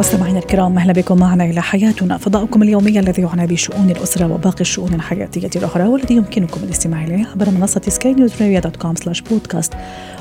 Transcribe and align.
مستمعينا 0.00 0.38
الكرام 0.38 0.78
أهلا 0.78 0.92
بكم 0.92 1.18
معنا 1.18 1.44
إلى 1.44 1.62
حياتنا. 1.62 2.16
فضاؤكم 2.16 2.62
اليومي 2.62 2.98
الذي 2.98 3.22
يعنى 3.22 3.46
بشؤون 3.46 3.90
الأسرة 3.90 4.32
وباقي 4.32 4.60
الشؤون 4.60 4.94
الحياتية 4.94 5.50
الأخرى 5.56 5.84
والذي 5.84 6.14
يمكنكم 6.14 6.60
الاستماع 6.64 7.04
إليه 7.04 7.26
عبر 7.26 7.50
منصة 7.50 7.80
سكاي 7.88 8.14
نيوز 8.14 8.42
dot 8.42 8.76
com 8.76 8.94
slash 8.94 9.20
podcast 9.20 9.72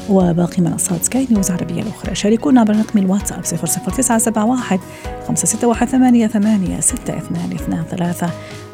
وباقي 0.10 0.62
منصات 0.62 1.04
سكاي 1.04 1.28
نيوز 1.32 1.52
العربيه 1.52 1.82
الأخرى. 1.82 2.16
شاركونا 2.16 2.62
عبر 2.62 2.76
رقم 2.76 3.00
الواتساب 3.00 3.46
00971 3.46 4.80
561 5.28 7.84
ثلاثة. 7.90 8.30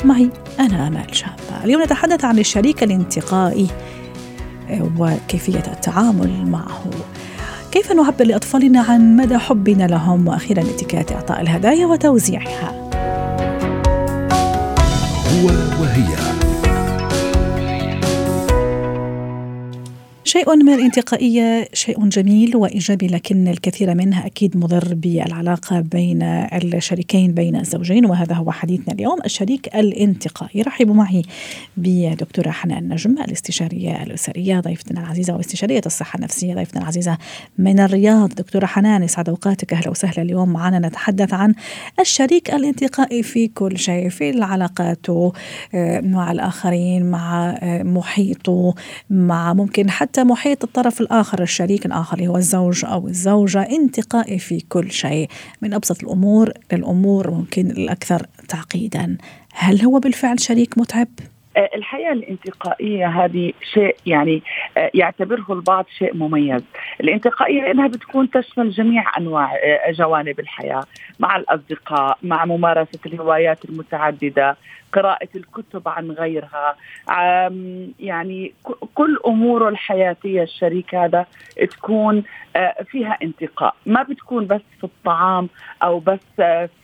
معي 0.05 0.29
أنا 0.59 0.87
آمال 0.87 1.15
شابة. 1.15 1.63
اليوم 1.63 1.83
نتحدث 1.83 2.25
عن 2.25 2.39
الشريك 2.39 2.83
الانتقائي 2.83 3.67
وكيفية 4.99 5.63
التعامل 5.67 6.45
معه. 6.45 6.81
كيف 7.75 7.91
نعبر 7.91 8.25
لأطفالنا 8.25 8.81
عن 8.81 9.15
مدى 9.15 9.37
حبنا 9.37 9.87
لهم؟ 9.87 10.27
وأخيرا 10.27 10.61
اتكات 10.61 11.11
إعطاء 11.11 11.41
الهدايا 11.41 11.85
وتوزيعها. 11.85 12.89
هو 15.31 15.47
وهي. 15.81 16.44
شيء 20.37 20.55
من 20.55 20.73
الانتقائية 20.73 21.67
شيء 21.73 22.07
جميل 22.07 22.55
وإيجابي 22.55 23.07
لكن 23.07 23.47
الكثير 23.47 23.95
منها 23.95 24.25
أكيد 24.25 24.57
مضر 24.57 24.93
بالعلاقة 24.93 25.79
بين 25.79 26.23
الشريكين 26.23 27.33
بين 27.33 27.55
الزوجين 27.55 28.05
وهذا 28.05 28.35
هو 28.35 28.51
حديثنا 28.51 28.93
اليوم. 28.93 29.19
الشريك 29.25 29.75
الانتقائي 29.75 30.61
رحبوا 30.61 30.93
معي 30.93 31.21
بدكتورة 31.77 32.49
حنان 32.49 32.89
نجم 32.89 33.11
الاستشارية 33.11 34.03
الأسرية 34.03 34.59
ضيفتنا 34.59 35.01
العزيزة 35.01 35.35
واستشارية 35.35 35.81
الصحة 35.85 36.17
النفسية 36.17 36.55
ضيفتنا 36.55 36.81
العزيزة 36.81 37.17
من 37.57 37.79
الرياض. 37.79 38.29
دكتورة 38.29 38.65
حنان 38.65 39.03
يسعد 39.03 39.29
أوقاتك. 39.29 39.73
أهلا 39.73 39.89
وسهلا 39.89 40.21
اليوم 40.21 40.49
معنا. 40.49 40.79
نتحدث 40.79 41.33
عن 41.33 41.53
الشريك 41.99 42.53
الانتقائي 42.53 43.23
في 43.23 43.47
كل 43.47 43.77
شيء 43.77 44.09
في 44.09 44.29
العلاقات 44.29 45.05
مع 46.03 46.31
الآخرين 46.31 47.05
مع 47.05 47.57
محيطه 47.63 48.75
مع 49.09 49.53
ممكن 49.53 49.89
حتى 49.89 50.24
محيط 50.25 50.63
الطرف 50.63 51.01
الآخر 51.01 51.41
الشريك 51.41 51.85
الآخر 51.85 52.27
هو 52.27 52.37
الزوج 52.37 52.85
أو 52.85 53.07
الزوجة 53.07 53.61
انتقائي 53.61 54.39
في 54.39 54.59
كل 54.69 54.91
شيء. 54.91 55.27
من 55.61 55.73
أبسط 55.73 56.03
الأمور 56.03 56.51
للأمور 56.73 57.31
ممكن 57.31 57.71
الأكثر 57.71 58.25
تعقيدا. 58.49 59.17
هل 59.53 59.81
هو 59.81 59.99
بالفعل 59.99 60.39
شريك 60.39 60.77
متعب؟ 60.77 61.07
الحياة 61.75 62.11
الانتقائية 62.13 63.07
هذه 63.07 63.51
شيء 63.73 63.95
يعني 64.05 64.43
يعتبره 64.93 65.45
البعض 65.49 65.85
شيء 65.97 66.15
مميز. 66.15 66.63
الانتقائية 67.01 67.71
إنها 67.71 67.87
بتكون 67.87 68.29
تشمل 68.29 68.71
جميع 68.71 69.17
أنواع 69.17 69.51
جوانب 69.91 70.39
الحياة 70.39 70.83
مع 71.19 71.35
الأصدقاء 71.35 72.17
مع 72.23 72.45
ممارسة 72.45 72.99
الهوايات 73.05 73.65
المتعددة 73.65 74.57
قراءة 74.93 75.27
الكتب 75.35 75.87
عن 75.87 76.11
غيرها. 76.11 76.75
يعني 77.99 78.53
كل 78.95 79.19
أموره 79.27 79.69
الحياتية 79.69 80.43
الشريك 80.43 80.95
هذا 80.95 81.25
تكون 81.71 82.23
فيها 82.85 83.17
انتقاء. 83.23 83.75
ما 83.85 84.03
بتكون 84.03 84.47
بس 84.47 84.61
في 84.77 84.83
الطعام 84.83 85.49
أو 85.83 85.99
بس 85.99 86.19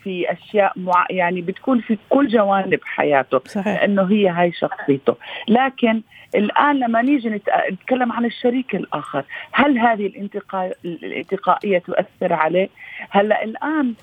في 0.03 0.31
أشياء 0.31 0.73
مع 0.75 1.05
يعني 1.09 1.41
بتكون 1.41 1.79
في 1.79 1.97
كل 2.09 2.27
جوانب 2.27 2.79
حياته 2.83 3.41
صحيح. 3.45 3.67
لأنه 3.67 4.11
هي 4.11 4.29
هاي 4.29 4.51
شخصيته. 4.51 5.15
لكن 5.47 6.01
الآن 6.35 6.79
لما 6.79 7.01
نيجي 7.01 7.29
نتكلم 7.71 8.11
عن 8.11 8.25
الشريك 8.25 8.75
الآخر 8.75 9.23
هل 9.51 9.77
هذه 9.77 10.07
الانتقاء 10.07 10.77
الانتقائية 10.85 11.77
تؤثر 11.79 12.33
عليه؟ 12.33 12.69
هلأ 13.09 13.43
الآن 13.43 13.93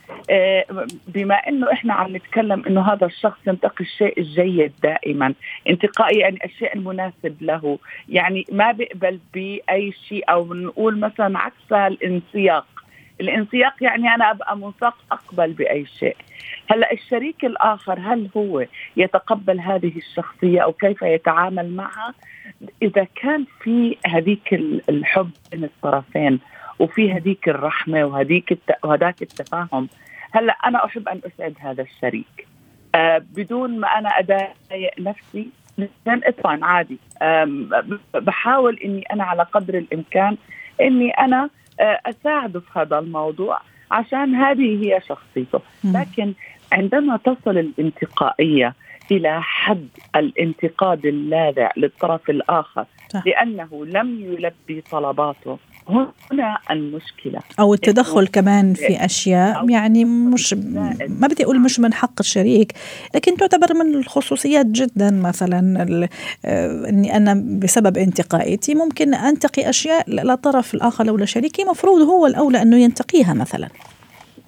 بما 1.09 1.35
أنه 1.35 1.73
إحنا 1.73 1.95
عم 1.95 2.17
نتكلم 2.17 2.65
أنه 2.67 2.93
هذا 2.93 3.07
الشخص 3.07 3.39
ينتقي 3.47 3.85
الشيء 4.01 4.19
الجيد 4.19 4.73
دائما 4.83 5.35
انتقائي 5.69 6.19
يعني 6.19 6.39
الشيء 6.45 6.75
المناسب 6.75 7.37
له. 7.41 7.79
يعني 8.09 8.45
ما 8.53 8.73
بيقبل 8.73 9.19
بأي 9.35 9.93
شيء 10.09 10.25
أو 10.31 10.55
نقول 10.55 10.99
مثلا 10.99 11.39
عكسها 11.39 11.87
الانسياق. 11.87 12.67
الانسياق 13.21 13.75
يعني 13.81 14.15
أنا 14.15 14.31
أبقى 14.31 14.57
منساق 14.57 14.97
أقبل 15.13 15.53
بأي 15.53 15.87
شيء. 15.87 16.17
هلأ 16.71 16.93
الشريك 16.93 17.45
الآخر 17.45 17.99
هل 18.01 18.29
هو 18.37 18.67
يتقبل 18.97 19.61
هذه 19.61 19.93
الشخصية 19.97 20.61
أو 20.61 20.73
كيف 20.73 21.03
يتعامل 21.03 21.77
معها؟ 21.77 22.15
إذا 22.83 23.07
كان 23.15 23.45
في 23.63 23.97
هذيك 24.07 24.55
الحب 24.89 25.31
بين 25.53 25.65
الطرفين 25.65 26.41
وفي 26.79 27.13
هذيك 27.13 27.49
الرحمة 27.49 28.05
وهذيك 28.05 28.59
وهذاك 28.85 29.23
التفاهم 29.23 29.89
هلأ 30.33 30.53
أنا 30.53 30.85
أحب 30.85 31.09
أن 31.09 31.21
أسعد 31.27 31.55
هذا 31.61 31.83
الشريك. 31.83 32.48
بدون 33.21 33.81
ما 33.81 33.89
أنا 33.89 34.09
أضايق 34.09 35.01
نفسي 35.01 35.49
اطفال 36.07 36.65
عادي. 36.65 36.99
بحاول 38.15 38.79
إني 38.85 39.03
أنا 39.13 39.25
على 39.25 39.43
قدر 39.43 39.79
الإمكان 39.79 40.37
إني 40.81 41.11
أنا 41.11 41.51
اساعده 41.81 42.61
في 42.61 42.79
هذا 42.79 42.99
الموضوع 42.99 43.61
عشان 43.91 44.35
هذه 44.35 44.85
هي 44.85 45.01
شخصيته. 45.09 45.61
لكن 45.85 46.33
عندما 46.73 47.17
تصل 47.17 47.59
الانتقائية 47.59 48.75
إلى 49.11 49.43
حد 49.43 49.89
الانتقاد 50.17 51.07
اللاذع 51.07 51.71
للطرف 51.77 52.31
الآخر 52.31 52.85
صح. 53.09 53.23
لأنه 53.27 53.87
لم 53.87 54.21
يلبي 54.21 54.81
طلباته 54.81 55.59
هنا 55.89 56.59
المشكلة. 56.71 57.41
أو 57.61 57.75
التدخل 57.75 58.27
كمان 58.27 58.75
في 58.75 59.05
أشياء 59.05 59.71
يعني 59.71 60.05
مش 60.05 60.55
ما 61.09 61.27
بدي 61.27 61.45
أقول 61.45 61.61
مش 61.61 61.81
من 61.81 61.93
حق 61.95 62.21
الشريك 62.21 62.73
لكن 63.15 63.37
تعتبر 63.37 63.75
من 63.75 63.95
الخصوصيات 63.95 64.67
جدا 64.67 65.11
مثلا 65.11 65.87
أني 66.89 67.17
أنا 67.17 67.59
بسبب 67.63 67.99
انتقائيتي 67.99 68.75
ممكن 68.75 69.15
أنتقي 69.15 69.69
أشياء 69.69 70.11
للطرف 70.11 70.75
الآخر 70.75 71.09
أو 71.09 71.17
لشريكي 71.17 71.65
مفروض 71.65 72.03
هو 72.03 72.27
الأولى 72.27 72.63
أنه 72.63 72.77
ينتقيها 72.77 73.35
مثلا. 73.35 73.69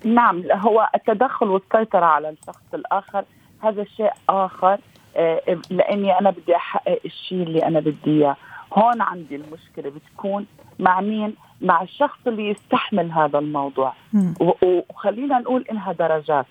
نعم 0.05 0.43
هو 0.53 0.89
التدخل 0.95 1.47
والسيطرة 1.47 2.05
على 2.05 2.29
الشخص 2.29 2.75
الآخر 2.75 3.25
هذا 3.63 3.85
شيء 3.97 4.11
آخر 4.29 4.79
لأني 5.71 6.19
أنا 6.21 6.31
بدي 6.31 6.57
أحقق 6.57 6.99
الشيء 7.05 7.43
اللي 7.43 7.67
أنا 7.67 7.81
بدي 7.81 7.97
إياه. 8.07 8.37
هون 8.73 9.01
عندي 9.03 9.37
المشكلة 9.37 9.91
بتكون 9.91 10.47
مع 10.79 11.01
مين؟ 11.01 11.35
مع 11.61 11.83
الشخص 11.83 12.19
اللي 12.27 12.49
يستحمل 12.49 13.13
هذا 13.13 13.39
الموضوع. 13.39 13.93
وخلينا 14.63 15.39
نقول 15.39 15.65
إنها 15.71 15.93
درجات. 15.93 16.47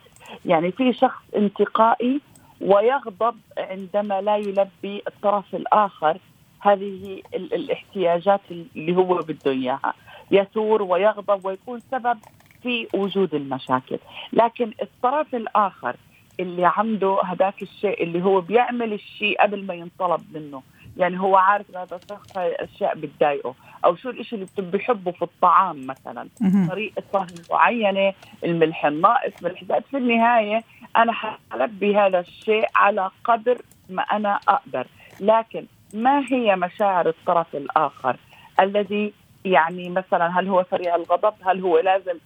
يعني 0.45 0.71
في 0.71 0.93
شخص 0.93 1.21
انتقائي 1.35 2.21
ويغضب 2.61 3.35
عندما 3.57 4.21
لا 4.21 4.37
يلبي 4.37 5.01
الطرف 5.07 5.55
الآخر. 5.55 6.17
هذه 6.59 7.21
الاحتياجات 7.33 8.41
اللي 8.75 8.95
هو 8.95 9.17
بده 9.17 9.51
إياها. 9.51 9.93
يثور 10.31 10.81
ويغضب 10.81 11.45
ويكون 11.45 11.79
سبب 11.79 12.17
في 12.63 12.87
وجود 12.93 13.35
المشاكل. 13.35 13.99
لكن 14.33 14.71
الطرف 14.81 15.35
الآخر 15.35 15.95
اللي 16.39 16.71
عنده 16.77 17.21
هذاك 17.25 17.61
الشيء 17.61 18.03
اللي 18.03 18.23
هو 18.23 18.41
بيعمل 18.41 18.93
الشيء 18.93 19.41
قبل 19.41 19.65
ما 19.65 19.73
ينطلب 19.73 20.21
منه 20.33 20.61
يعني 20.99 21.19
هو 21.19 21.35
عارف 21.35 21.77
هذا 21.77 21.95
الشخص 22.03 22.37
هاي 22.37 22.47
الاشياء 22.47 22.95
بتضايقه. 22.95 23.55
أو 23.85 23.95
شو 23.95 24.09
الشيء 24.09 24.47
اللي 24.57 24.71
بيحبه 24.71 25.11
في 25.11 25.21
الطعام 25.21 25.87
مثلا. 25.87 26.27
طريقة 26.69 27.03
طهي 27.13 27.25
معينة 27.51 28.13
الملح 28.43 28.85
الناقص 28.85 29.43
ملح 29.43 29.63
زائد 29.63 29.83
في 29.91 29.97
النهاية 29.97 30.63
أنا 30.97 31.11
حلبي 31.51 31.97
هذا 31.97 32.19
الشيء 32.19 32.65
على 32.75 33.09
قدر 33.23 33.57
ما 33.89 34.03
أنا 34.03 34.39
أقدر. 34.47 34.87
لكن 35.19 35.65
ما 35.93 36.23
هي 36.31 36.55
مشاعر 36.55 37.09
الطرف 37.09 37.55
الآخر 37.55 38.17
الذي 38.59 39.13
يعني 39.45 39.89
مثلا 39.89 40.39
هل 40.39 40.47
هو 40.47 40.65
سريع 40.71 40.95
الغضب؟ 40.95 41.33
هل 41.45 41.61
هو 41.61 41.79
لازم 41.79 42.17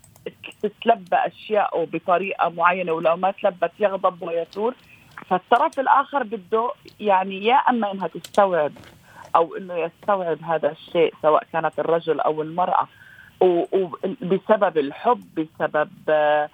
تتلبى 0.62 1.16
اشياء 1.16 1.86
بطريقة 1.86 2.50
معينة؟ 2.50 2.92
ولو 2.92 3.16
ما 3.16 3.32
تلبت 3.32 3.72
يغضب 3.80 4.22
ويثور 4.22 4.74
فالطرف 5.30 5.80
الآخر 5.80 6.24
بده 6.24 6.72
يعني 7.00 7.46
يا 7.46 7.56
أما 7.56 7.92
إنها 7.92 8.08
تستوعب 8.08 8.72
أو 9.36 9.56
إنه 9.56 9.74
يستوعب 9.74 10.38
هذا 10.44 10.72
الشيء 10.72 11.14
سواء 11.22 11.44
كانت 11.54 11.80
الرجل 11.80 12.20
أو 12.20 12.42
المرأة 12.42 12.88
وبسبب 13.42 14.78
الحب 14.78 15.24
بسبب 15.38 15.90
آه 16.10 16.50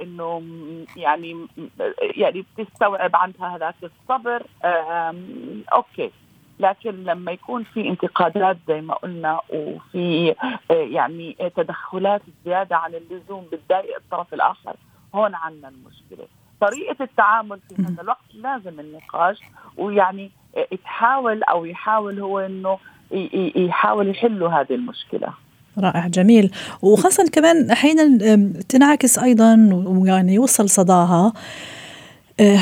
إنه 0.00 0.42
يعني 0.96 1.46
يعني 2.00 2.44
بتستوعب 2.58 3.16
عندها 3.16 3.56
هذاك 3.56 3.74
الصبر 3.82 4.42
أوكي. 5.72 6.10
لكن 6.60 7.04
لما 7.04 7.32
يكون 7.32 7.64
في 7.64 7.88
انتقادات 7.88 8.56
زي 8.68 8.80
ما 8.80 8.94
قلنا 8.94 9.40
وفي 9.50 10.34
آه، 10.70 10.74
يعني 10.74 11.36
تدخلات 11.56 12.22
زيادة 12.44 12.76
عن 12.76 12.94
اللزوم 12.94 13.46
بتضايق 13.52 13.96
الطرف 13.96 14.34
الآخر 14.34 14.76
هون 15.14 15.34
عندنا 15.34 15.68
المشكلة. 15.68 16.26
طريقة 16.62 16.96
التعامل 17.00 17.58
في 17.68 17.82
هذا 17.82 18.02
الوقت 18.02 18.34
لازم 18.34 18.80
النقاش 18.80 19.38
ويعني 19.76 20.30
تحاول 20.84 21.42
أو 21.42 21.64
يحاول 21.64 22.20
هو 22.20 22.38
إنه 22.40 22.78
يحاول 23.56 24.08
يحلوا 24.10 24.48
هذه 24.48 24.74
المشكلة. 24.74 25.28
رائع 25.78 26.06
جميل. 26.06 26.50
وخاصة 26.82 27.28
كمان 27.32 27.70
أحيانا 27.70 28.18
تنعكس 28.68 29.18
أيضا 29.18 29.70
ويعني 29.86 30.34
يوصل 30.34 30.68
صداها 30.68 31.32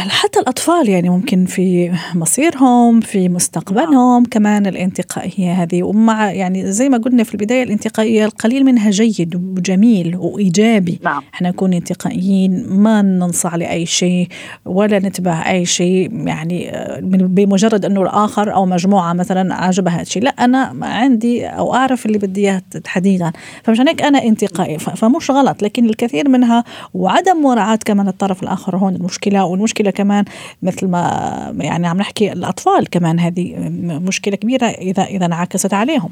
حتى 0.09 0.41
الأطفال 0.41 0.89
يعني 0.89 1.09
ممكن 1.09 1.45
في 1.45 1.93
مصيرهم 2.15 3.01
في 3.01 3.29
مستقبلهم 3.29 4.25
كمان 4.25 4.67
الانتقائية 4.67 5.53
هذه. 5.53 5.83
ومع 5.83 6.33
يعني 6.33 6.73
زي 6.73 6.89
ما 6.89 6.99
قلنا 6.99 7.25
في 7.25 7.35
البداية 7.35 7.63
الانتقائية 7.63 8.25
القليل 8.25 8.65
منها 8.65 8.91
جيد 8.91 9.37
وجميل 9.37 10.17
وإيجابي. 10.17 10.99
نعم. 11.03 11.23
إحنا 11.35 11.49
نكون 11.49 11.73
انتقائيين 11.73 12.67
ما 12.69 13.03
ننصع 13.03 13.57
لأي 13.57 13.87
شيء 13.87 14.29
ولا 14.65 14.99
نتبع 14.99 15.51
أي 15.51 15.67
شيء 15.67 16.27
يعني 16.27 16.71
آه، 16.71 17.01
بمجرد 17.03 17.85
أنه 17.85 18.03
الآخر 18.03 18.55
أو 18.55 18.67
مجموعة 18.67 19.13
مثلا 19.13 19.55
عجبها 19.55 20.01
الشيء. 20.01 20.23
لا 20.23 20.31
أنا 20.31 20.75
عندي 20.83 21.47
أو 21.47 21.75
أعرف 21.75 22.07
اللي 22.07 22.19
بدي 22.19 22.41
إياه 22.41 22.63
تحديدا. 22.85 23.33
فمشان 23.65 23.89
هيك 23.89 24.03
أنا 24.03 24.23
انتقائي. 24.25 24.79
فمش 24.79 25.31
غلط. 25.31 25.63
لكن 25.63 25.85
الكثير 25.85 26.29
منها 26.29 26.65
وعدم 26.95 27.43
مراعاة 27.43 27.79
كمان 27.85 28.09
الطرف 28.09 28.43
الآخر 28.43 28.77
هون 28.77 28.95
المشكلة. 28.95 29.45
والمشكلة 29.61 29.91
كمان 29.91 30.25
مثل 30.63 30.89
ما 30.89 31.55
يعني 31.59 31.87
عم 31.87 31.97
نحكي 31.97 32.33
الأطفال 32.33 32.91
كمان 32.91 33.21
هذه 33.21 33.55
مشكلة 33.83 34.37
كبيرة 34.37 34.67
إذا 34.67 35.03
إذا 35.03 35.27
انعكست 35.27 35.75
عليهم. 35.75 36.11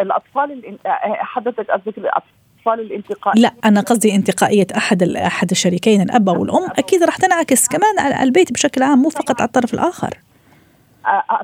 الأطفال 0.00 0.78
حضرتك 1.04 1.70
قصدك 1.70 1.98
الأطفال 1.98 2.80
الانتقائية؟ 2.80 3.42
لا 3.42 3.52
أنا 3.64 3.80
قصدي 3.80 4.14
انتقائية 4.14 4.66
أحد 4.76 5.02
أحد 5.02 5.50
الشريكين 5.50 6.00
الأب 6.00 6.28
أو 6.28 6.44
الأم. 6.44 6.70
أكيد 6.78 7.02
رح 7.02 7.16
تنعكس 7.16 7.68
كمان 7.68 7.98
على 7.98 8.22
البيت 8.22 8.52
بشكل 8.52 8.82
عام 8.82 8.98
مو 8.98 9.08
فقط 9.08 9.40
على 9.40 9.48
الطرف 9.48 9.74
الآخر. 9.74 10.18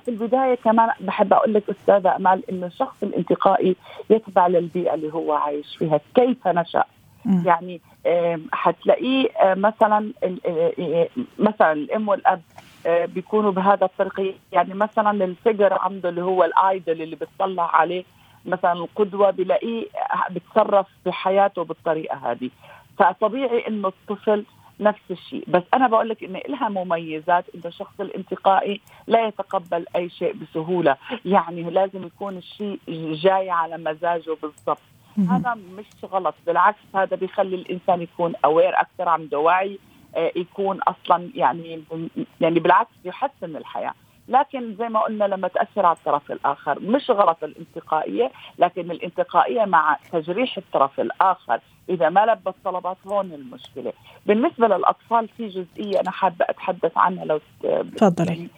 في 0.04 0.10
البداية 0.10 0.54
كمان 0.54 0.88
بحب 1.00 1.32
أقول 1.32 1.54
لك 1.54 1.62
أستاذة 1.70 2.16
أمال 2.16 2.50
انه 2.50 2.66
الشخص 2.66 2.96
الانتقائي 3.02 3.76
يتبع 4.10 4.46
للبيئة 4.46 4.94
اللي 4.94 5.12
هو 5.12 5.32
عايش 5.32 5.76
فيها، 5.78 6.00
كيف 6.14 6.48
نشأ؟ 6.48 6.84
يعني 7.26 7.80
حتلاقيه 8.52 9.28
مثلا 9.44 10.12
مثلا 11.38 11.72
الأم 11.72 12.08
والأب 12.08 12.42
بيكونوا 12.86 13.50
بهذا 13.52 13.84
الطريقة 13.84 14.34
يعني 14.52 14.74
مثلا 14.74 15.24
الفجر 15.24 15.72
عنده 15.80 16.08
اللي 16.08 16.22
هو 16.22 16.44
الآيدل 16.44 17.02
اللي 17.02 17.16
بتطلع 17.16 17.76
عليه 17.76 18.04
مثلا 18.46 18.72
القدوة 18.72 19.30
بلاقيه 19.30 19.84
بتصرف 20.30 20.86
بحياته 21.06 21.64
بالطريقة 21.64 22.30
هذه. 22.30 22.50
فطبيعي 22.98 23.68
إنه 23.68 23.88
الطفل 23.88 24.44
نفس 24.80 25.02
الشيء. 25.10 25.44
بس 25.48 25.62
أنا 25.74 25.88
بقول 25.88 26.08
لك 26.08 26.24
إن 26.24 26.40
لها 26.48 26.68
مميزات 26.68 27.44
ان 27.54 27.60
الشخص 27.64 28.00
الانتقائي 28.00 28.80
لا 29.06 29.26
يتقبل 29.26 29.84
أي 29.96 30.10
شيء 30.10 30.34
بسهولة. 30.34 30.96
يعني 31.24 31.62
لازم 31.62 32.06
يكون 32.06 32.36
الشيء 32.36 32.78
جاي 33.12 33.50
على 33.50 33.78
مزاجه 33.78 34.36
بالضبط. 34.42 34.78
هذا 35.26 35.54
مش 35.54 35.86
غلط 36.04 36.34
بالعكس 36.46 36.78
هذا 36.94 37.16
بيخلي 37.16 37.56
الإنسان 37.56 38.02
يكون 38.02 38.32
اوير 38.44 38.80
أكثر 38.80 39.08
عنده 39.08 39.38
وعي 39.38 39.78
آه، 40.16 40.32
يكون 40.36 40.80
أصلا 40.82 41.30
يعني 41.34 41.82
يعني 42.40 42.60
بالعكس 42.60 42.90
يحسن 43.04 43.56
الحياة. 43.56 43.94
لكن 44.28 44.76
زي 44.78 44.88
ما 44.88 45.00
قلنا 45.00 45.24
لما 45.24 45.48
تأثر 45.48 45.86
على 45.86 45.96
الطرف 45.96 46.32
الآخر 46.32 46.80
مش 46.80 47.10
غلط 47.10 47.44
الانتقائية 47.44 48.32
لكن 48.58 48.90
الانتقائية 48.90 49.64
مع 49.64 49.98
تجريح 50.12 50.56
الطرف 50.56 51.00
الآخر. 51.00 51.60
إذا 51.88 52.08
ما 52.08 52.26
لبى 52.26 52.50
الطلبات 52.50 52.96
هون 53.06 53.32
المشكلة. 53.32 53.92
بالنسبة 54.26 54.68
للأطفال 54.68 55.28
في 55.28 55.48
جزئية 55.48 56.00
أنا 56.00 56.10
حابة 56.10 56.44
أتحدث 56.48 56.92
عنها 56.96 57.24
لو 57.24 57.40
تفضلي. 57.96 58.48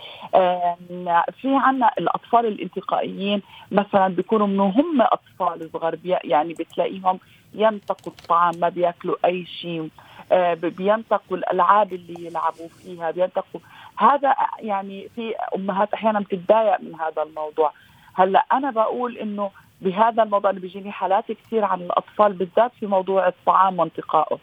في 1.41 1.57
عنا 1.57 1.91
الأطفال 1.99 2.47
الانتقائيين 2.47 3.43
مثلا 3.71 4.09
بيكونوا 4.09 4.47
من 4.47 4.61
هم 4.61 5.03
أطفال 5.03 5.71
صغار 5.73 5.99
يعني 6.05 6.53
بتلاقيهم 6.53 7.19
ينتقوا 7.55 8.13
الطعام 8.13 8.55
ما 8.61 8.69
بياكلوا 8.69 9.17
أي 9.25 9.47
شيء 9.47 9.89
آه، 10.33 10.55
بينتقوا 10.55 11.37
الألعاب 11.37 11.93
اللي 11.93 12.27
يلعبوا 12.27 12.69
فيها 12.69 13.11
بينتقوا. 13.11 13.61
هذا 13.97 14.35
يعني 14.59 15.09
في 15.17 15.35
أمهات 15.57 15.95
أحيانا 15.95 16.21
بتتضايق 16.21 16.81
من 16.81 16.95
هذا 16.95 17.23
الموضوع. 17.23 17.73
هلأ 18.15 18.47
أنا 18.53 18.71
بقول 18.71 19.17
إنه 19.19 19.51
بهذا 19.83 20.23
الموضوع 20.23 20.51
اللي 20.51 20.61
بيجيني 20.61 20.93
حالات 20.93 21.33
كثير 21.33 21.65
عن 21.65 21.81
الأطفال 21.81 22.33
بالذات 22.33 22.73
في 22.81 22.87
موضوع 22.87 23.29
الطعام 23.29 23.79
وانتقائه. 23.79 24.39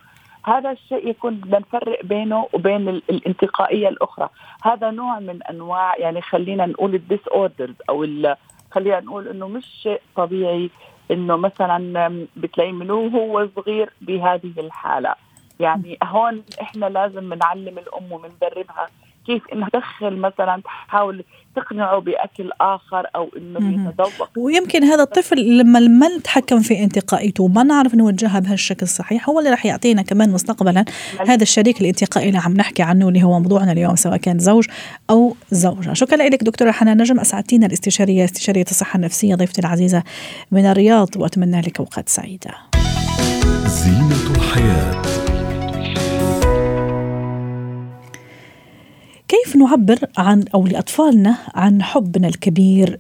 هذا 0.46 0.72
الشيء 0.72 1.08
يكون 1.10 1.36
بدنا 1.36 1.60
نفرق 1.60 2.06
بينه 2.06 2.48
وبين 2.54 2.90
الانتقائية 2.90 3.90
الأخرى. 3.90 4.30
هذا 4.64 4.92
نوع 4.92 5.20
من 5.20 5.44
أنواع 5.44 5.98
يعني 5.98 6.22
خلينا 6.22 6.66
نقول 6.66 6.96
ال 6.96 7.28
disorders 7.28 7.76
أو 7.90 8.06
خلينا 8.72 9.00
نقول 9.00 9.28
إنه 9.28 9.48
مش 9.48 9.66
شيء 9.84 10.02
طبيعي 10.16 10.70
إنه 11.12 11.36
مثلا 11.36 12.26
بتلاقيه 12.36 12.72
من 12.72 12.90
هو 12.92 13.48
صغير 13.56 13.94
بهذه 14.02 14.54
الحالة. 14.58 15.16
يعني 15.60 15.98
هون 16.04 16.44
إحنا 16.62 16.86
لازم 16.86 17.34
نعلم 17.34 17.78
الأم 17.78 18.12
ومندربها 18.12 18.88
كيف 19.28 19.44
انها 19.54 19.70
تدخل 19.74 20.18
مثلا 20.18 20.62
تحاول 20.66 21.24
تقنعه 21.56 22.00
بأكل 22.00 22.52
آخر 22.62 23.08
أو 23.16 23.30
إنه 23.38 23.90
يتذوق 23.90 24.30
ويمكن 24.38 24.84
هذا 24.84 25.04
الطفل 25.04 25.58
لما 25.58 25.80
ما 25.80 26.18
نتحكم 26.18 26.60
في 26.60 26.84
انتقائيته 26.84 27.44
وما 27.44 27.64
نعرف 27.64 27.96
نوجهها 27.96 28.40
بهالشكل 28.40 28.84
الصحيح 28.84 29.30
هو 29.30 29.40
اللي 29.40 29.50
راح 29.50 29.66
يعطينا 29.66 30.02
كمان 30.02 30.32
مستقبلا 30.32 30.86
هذا 31.28 31.44
الشريك 31.44 31.82
الانتقائي 31.82 32.28
اللي 32.28 32.40
عم 32.40 32.54
نحكي 32.54 32.84
عنه 32.84 33.08
اللي 33.08 33.24
هو 33.24 33.40
موضوعنا 33.40 33.72
اليوم 33.72 33.96
سواء 33.96 34.18
كان 34.18 34.40
زوج 34.40 34.68
أو 35.10 35.36
زوجة. 35.52 35.94
شكرا 35.94 36.18
لك 36.18 36.44
دكتورة 36.44 36.72
حنان 36.72 36.98
نجم 36.98 37.20
أسعدتينا 37.20 37.66
الاستشارية 37.66 38.24
استشارية 38.24 38.66
الصحة 38.72 38.98
النفسية 38.98 39.36
ضيفتي 39.36 39.62
العزيزة 39.62 40.04
من 40.52 40.66
الرياض 40.66 41.10
وأتمنى 41.18 41.62
لك 41.62 41.80
أوقات 41.80 42.10
سعيدة. 42.10 42.52
زينة 43.66 44.36
الحياة. 44.36 45.27
كيف 49.48 49.56
نعبر 49.56 50.00
عن 50.18 50.44
أو 50.56 50.68
لأطفالنا 50.68 51.38
عن 51.56 51.84
حبنا 51.84 52.28
الكبير 52.28 53.00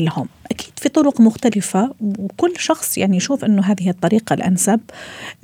لهم 0.00 0.26
أكيد 0.50 0.72
في 0.76 0.88
طرق 0.88 1.20
مختلفة 1.20 1.94
وكل 2.00 2.52
شخص 2.58 2.98
يعني 2.98 3.16
يشوف 3.16 3.44
أنه 3.44 3.62
هذه 3.62 3.90
الطريقة 3.90 4.34
الأنسب 4.34 4.80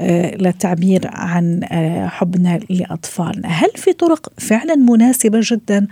آه، 0.01 0.35
للتعبير 0.37 1.01
عن 1.05 1.61
آه، 1.65 2.07
حبنا 2.07 2.61
لأطفالنا. 2.71 3.49
هل 3.49 3.71
في 3.77 3.93
طرق 3.93 4.33
فعلا 4.39 4.75
مناسبة 4.75 5.41
جدا؟ 5.43 5.87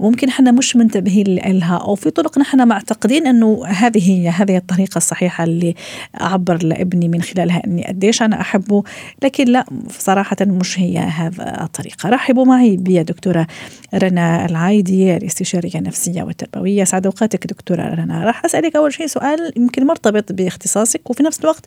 ممكن 0.00 0.28
إحنا 0.28 0.50
مش 0.50 0.76
منتبهين 0.76 1.58
لها 1.58 1.76
أو 1.76 1.94
في 1.94 2.10
طرق 2.10 2.38
نحن 2.38 2.68
معتقدين 2.68 3.26
أنه 3.26 3.66
هذه 3.66 4.10
هي 4.10 4.28
هذه 4.28 4.56
الطريقة 4.56 4.96
الصحيحة 4.96 5.44
اللي 5.44 5.74
أعبر 6.20 6.62
لابني 6.62 7.08
من 7.08 7.22
خلالها 7.22 7.62
أني 7.66 7.86
قديش 7.86 8.22
أنا 8.22 8.40
أحبه 8.40 8.82
لكن 9.22 9.44
لا 9.44 9.64
صراحة 9.98 10.36
مش 10.40 10.78
هي 10.78 10.98
هذا 10.98 11.64
الطريقة. 11.64 12.08
رحبوا 12.08 12.44
معي 12.44 12.76
بيا 12.76 13.02
دكتورة 13.02 13.46
رنا 13.94 14.46
العايدي 14.46 15.16
الاستشارية 15.16 15.74
النفسية 15.74 16.22
والتربوية. 16.22 16.84
سعد 16.84 17.06
أوقاتك 17.06 17.46
دكتورة 17.46 17.82
رنا. 17.82 18.24
راح 18.24 18.44
أسألك 18.48 18.76
أول 18.76 18.92
شيء 18.92 19.06
سؤال 19.06 19.52
يمكن 19.56 19.86
مرتبط 19.86 20.32
باختصاصك 20.32 21.10
وفي 21.10 21.22
نفس 21.22 21.40
الوقت 21.40 21.66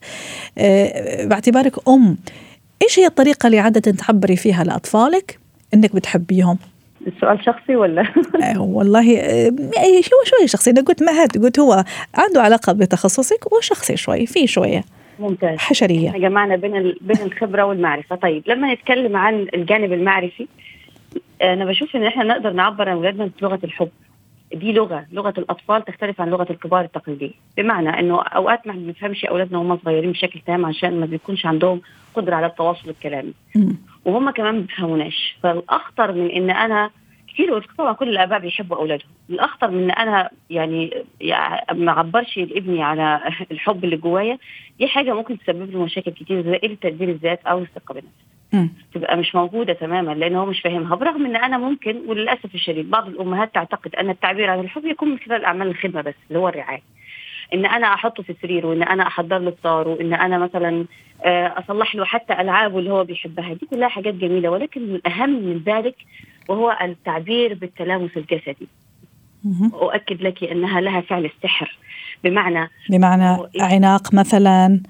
آه، 0.58 1.26
باعتبارك 1.26 1.88
أم. 1.88 2.18
إيش 2.82 3.00
هي 3.00 3.06
الطريقة 3.06 3.48
اللي 3.48 3.60
عادة 3.60 3.92
تعبري 3.92 4.36
فيها 4.36 4.64
لأطفالك 4.64 5.40
إنك 5.74 5.96
بتحبيهم؟ 5.96 6.58
السؤال 7.08 7.46
شخصي 7.46 7.76
ولا؟ 7.76 8.02
آه، 8.44 8.62
والله 8.62 9.18
آه، 9.20 9.52
شو 10.02 10.16
شوي 10.26 10.48
شخصي. 10.48 10.70
أنا 10.70 10.82
قلت 10.82 11.04
ما 11.04 11.12
هاد 11.12 11.44
قلت 11.44 11.60
هو 11.60 11.84
عنده 12.16 12.42
علاقة 12.42 12.74
بتخصصك 12.74 13.54
وشخصي 13.54 13.98
شوي 13.98 14.26
في 14.26 14.48
شوية 14.48 14.84
ممتاز. 15.20 15.58
حشرية. 15.58 16.10
إحنا 16.10 16.20
جمعنا 16.20 16.56
بين 16.56 16.96
بين 17.02 17.22
الخبرة 17.22 17.64
والمعرفة. 17.64 18.16
طيب 18.16 18.44
لما 18.48 18.74
نتكلم 18.74 19.18
عن 19.18 19.48
الجانب 19.54 19.94
المعرفي 19.94 20.48
أنا 21.42 21.66
بشوف 21.66 21.96
إن 21.96 22.04
إحنا 22.04 22.24
نقدر 22.24 22.54
نعبر 22.54 22.90
عن 22.90 22.96
اولادنا 22.96 23.30
بلغة 23.42 23.60
الحب. 23.64 23.90
دي 24.54 24.72
لغة 24.72 25.06
لغه 25.12 25.34
الأطفال 25.38 25.86
تختلف 25.86 26.22
عن 26.22 26.30
لغة 26.30 26.48
الكبار 26.50 26.82
التقليدية. 26.84 27.32
بمعنى 27.58 28.00
إنه 28.00 28.22
أوقات 28.22 28.68
ما 28.68 28.74
بنفهمش 28.74 29.26
أولادنا 29.26 29.58
وهم 29.58 29.78
صغيرين 29.78 30.12
بشكل 30.12 30.40
تام 30.40 30.66
عشان 30.66 31.00
ما 31.00 31.06
بيكونش 31.06 31.46
عندهم 31.46 31.82
قدرة 32.14 32.36
على 32.36 32.46
التواصل 32.46 32.90
الكلامي 32.90 33.34
وهم 34.06 34.30
كمان 34.30 34.56
ما 34.56 34.62
بيفهموناش. 34.62 35.38
فالأخطر 35.44 36.12
من 36.12 36.32
إن 36.32 36.50
أنا 36.50 36.90
كثير 37.34 37.68
طبعا 37.78 37.94
كل 37.94 38.10
الأباء 38.10 38.40
بيحبوا 38.40 38.78
أولادهم. 38.78 39.10
الأخطر 39.30 39.72
من 39.72 39.84
إن 39.84 39.92
أنا 39.92 40.30
يعني 40.50 40.92
ما 41.74 41.92
أعبرش 41.92 42.38
لابني 42.38 42.84
على 42.84 43.22
الحب 43.52 43.84
اللي 43.84 43.98
جوايا 43.98 44.38
دي 44.80 44.88
حاجة 44.88 45.14
ممكن 45.14 45.38
تسبب 45.40 45.72
له 45.72 45.84
مشاكل 45.84 46.12
كتير 46.12 46.42
زي 46.42 46.58
قله 46.58 46.78
تقدير 46.82 47.10
الذات 47.10 47.46
أو 47.46 47.60
الثقة 47.60 47.94
بالنفس. 47.94 48.31
تبقى 48.94 49.18
مش 49.18 49.36
موجودة 49.36 49.74
تماما 49.74 50.12
لأن 50.12 50.36
هو 50.36 50.46
مش 50.46 50.62
فاهمها. 50.62 50.96
برغم 50.96 51.26
إن 51.26 51.36
أنا 51.36 51.58
ممكن 51.58 52.02
وللأسف 52.08 52.56
الشديد 52.56 52.90
بعض 52.90 53.08
الأمهات 53.08 53.54
تعتقد 53.54 53.96
أن 53.96 54.10
التعبير 54.10 54.50
عن 54.50 54.60
الحب 54.60 54.86
يكون 54.86 55.10
من 55.10 55.18
خلال 55.20 55.46
أعمال 55.46 55.68
الخدمة 55.68 56.02
بس 56.02 56.14
اللي 56.30 56.40
هو 56.40 56.50
الرعاية. 56.50 56.82
إن 57.54 57.66
أنا 57.66 57.94
أحطه 57.94 58.24
في 58.24 58.36
سرير 58.42 58.66
وإن 58.66 58.84
أنا 58.84 59.08
أحضر 59.08 59.38
له 59.38 59.52
فطار 59.52 59.88
وإن 59.88 60.14
أنا 60.14 60.38
مثلا 60.38 60.86
آه، 61.26 61.54
أصلح 61.58 61.96
له 61.96 62.06
حتى 62.06 62.34
ألعابه 62.34 62.80
اللي 62.80 62.92
هو 62.92 63.04
بيحبها. 63.04 63.54
دي 63.54 63.66
كلها 63.66 63.88
حاجات 63.88 64.14
جميلة 64.14 64.50
ولكن 64.50 64.82
الاهم 64.82 65.30
من 65.30 65.62
ذلك 65.66 65.96
وهو 66.48 66.78
التعبير 66.82 67.54
بالتلامس 67.54 68.12
الجسدي. 68.18 68.68
مهم. 69.44 69.72
واؤكد 69.74 70.22
لك 70.22 70.44
أنها 70.44 70.82
لها 70.82 71.02
فعل 71.02 71.26
السحر. 71.26 71.78
بمعنى 72.24 72.70
بمعنى 72.90 73.38
عناق 73.60 74.14
مثلا 74.14 74.82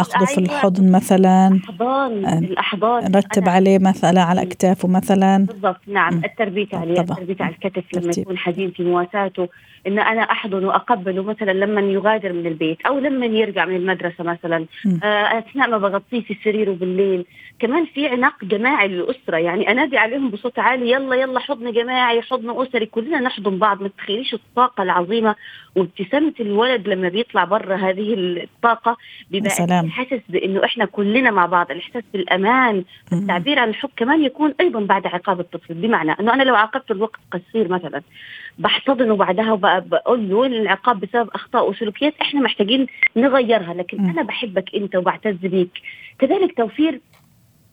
أخذه 0.00 0.24
في 0.24 0.38
أيوة، 0.38 0.50
الحضن 0.50 0.92
مثلا 0.92 1.48
الأحضان 1.48 2.24
آه، 2.24 2.38
الأحضان 2.38 3.12
نرتب 3.12 3.44
أنا- 3.44 3.48
عليه 3.48 3.78
مثلا 3.78 4.22
على 4.22 4.42
أكتافه 4.42 4.88
مثلا 4.88 5.46
بالضبط 5.46 5.80
نعم 5.86 6.14
مم. 6.14 6.24
التربية 6.24 6.66
عليه 6.72 6.94
طبعا. 6.94 7.18
التربية 7.18 7.44
على 7.44 7.54
الكتف 7.54 7.84
لما 7.94 8.02
ترتيب. 8.02 8.22
يكون 8.22 8.38
حزين 8.38 8.70
في 8.70 8.82
مواساته 8.84 9.48
إن 9.86 9.98
أنا 9.98 10.22
أحضن 10.22 10.64
وأقبله 10.64 11.22
مثلا 11.22 11.50
لما 11.52 11.80
يغادر 11.80 12.32
من 12.32 12.46
البيت 12.46 12.86
أو 12.86 12.98
لما 12.98 13.26
يرجع 13.26 13.64
من 13.64 13.76
المدرسة 13.76 14.24
مثلا. 14.24 14.66
آه، 15.04 15.38
أثناء 15.38 15.68
ما 15.70 15.78
بغطيه 15.78 16.20
في 16.22 16.36
سريره 16.44 16.72
بالليل 16.72 17.24
كمان 17.60 17.86
في 17.94 18.08
عناق 18.08 18.44
جماعي 18.44 18.88
للأسرة 18.88 19.36
يعني 19.36 19.70
أنادي 19.70 19.98
عليهم 19.98 20.30
بصوت 20.30 20.58
عالي 20.58 20.90
يلا 20.90 21.16
يلا 21.16 21.40
حضن 21.40 21.72
جماعي 21.72 22.22
حضن 22.22 22.62
أسري 22.62 22.86
كلنا 22.86 23.20
نحضن 23.20 23.58
بعض 23.58 23.82
ما 23.82 23.88
تتخيليش 23.88 24.34
الطاقة 24.34 24.82
العظيمة 24.82 25.34
وابتسامة 25.76 26.32
الولد 26.40 26.88
لما 26.88 27.08
بيطلع 27.08 27.44
بره 27.44 27.74
هذه 27.76 28.14
الطاقة 28.18 28.96
بيبقى 29.30 29.50
سلام. 29.50 29.87
حاسس 29.90 30.20
بإنه 30.28 30.64
إحنا 30.64 30.84
كلنا 30.84 31.30
مع 31.30 31.46
بعض 31.46 31.70
الإحساس 31.70 32.02
بالأمان. 32.12 32.84
التعبير 33.12 33.58
عن 33.58 33.68
الحب 33.68 33.90
كمان 33.96 34.24
يكون 34.24 34.54
أيضا 34.60 34.80
بعد 34.80 35.06
عقاب 35.06 35.40
الطفل 35.40 35.74
بمعنى 35.74 36.12
إنه 36.20 36.34
أنا 36.34 36.42
لو 36.42 36.54
عاقبته 36.54 36.92
الوقت 36.92 37.20
قصير 37.32 37.68
مثلا 37.68 38.02
بحتضنه 38.58 39.16
بعدها 39.16 39.52
وبقول 39.52 40.28
له 40.28 40.46
العقاب 40.46 41.00
بسبب 41.00 41.28
أخطاء 41.34 41.70
وسلوكيات 41.70 42.14
إحنا 42.22 42.40
محتاجين 42.40 42.86
نغيرها 43.16 43.74
لكن. 43.74 43.98
أنا 44.10 44.22
بحبك 44.22 44.74
أنت 44.74 44.96
وبعتز 44.96 45.36
بيك 45.42 45.70
كذلك 46.18 46.56
توفير 46.56 47.00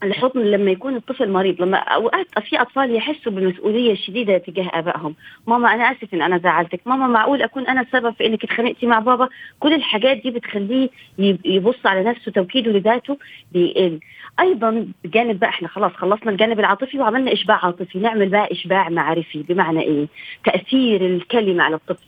الحضن 0.05 0.41
لما 0.41 0.71
يكون 0.71 0.95
الطفل 0.95 1.31
مريض 1.31 1.61
لما 1.61 1.77
أوقات 1.77 2.27
في 2.49 2.61
أطفال 2.61 2.95
يحسوا 2.95 3.31
بالمسؤوليه 3.31 3.95
شديدة 3.95 4.37
تجاه 4.37 4.69
آبائهم. 4.73 5.15
ماما 5.47 5.73
أنا 5.73 5.91
آسف 5.91 6.13
إن 6.13 6.21
أنا 6.21 6.37
زعلتك. 6.37 6.79
ماما 6.85 7.07
معقول 7.07 7.41
أكون 7.41 7.67
أنا 7.67 7.81
السبب 7.81 8.13
في 8.13 8.25
إنك 8.25 8.43
اتخانقتي 8.43 8.85
مع 8.85 8.99
بابا؟ 8.99 9.29
كل 9.59 9.73
الحاجات 9.73 10.17
دي 10.17 10.31
بتخليه 10.31 10.89
يب- 11.19 11.45
يبص 11.45 11.85
على 11.85 12.03
نفسه 12.03 12.31
توكيده 12.31 12.71
لذاته 12.71 13.17
بيقل 13.51 13.99
أيضا 14.39 14.87
بجانب 15.03 15.39
بقى 15.39 15.49
إحنا 15.49 15.67
خلاص 15.67 15.91
خلصنا 15.91 16.31
الجانب 16.31 16.59
العاطفي 16.59 16.99
وعملنا 16.99 17.33
إشباع 17.33 17.65
عاطفي. 17.65 17.99
نعمل 17.99 18.29
بقى 18.29 18.51
إشباع 18.51 18.89
معرفي 18.89 19.43
بمعنى 19.43 19.81
إيه؟ 19.81 20.07
تأثير 20.45 21.05
الكلمة 21.05 21.63
على 21.63 21.75
الطفل. 21.75 22.05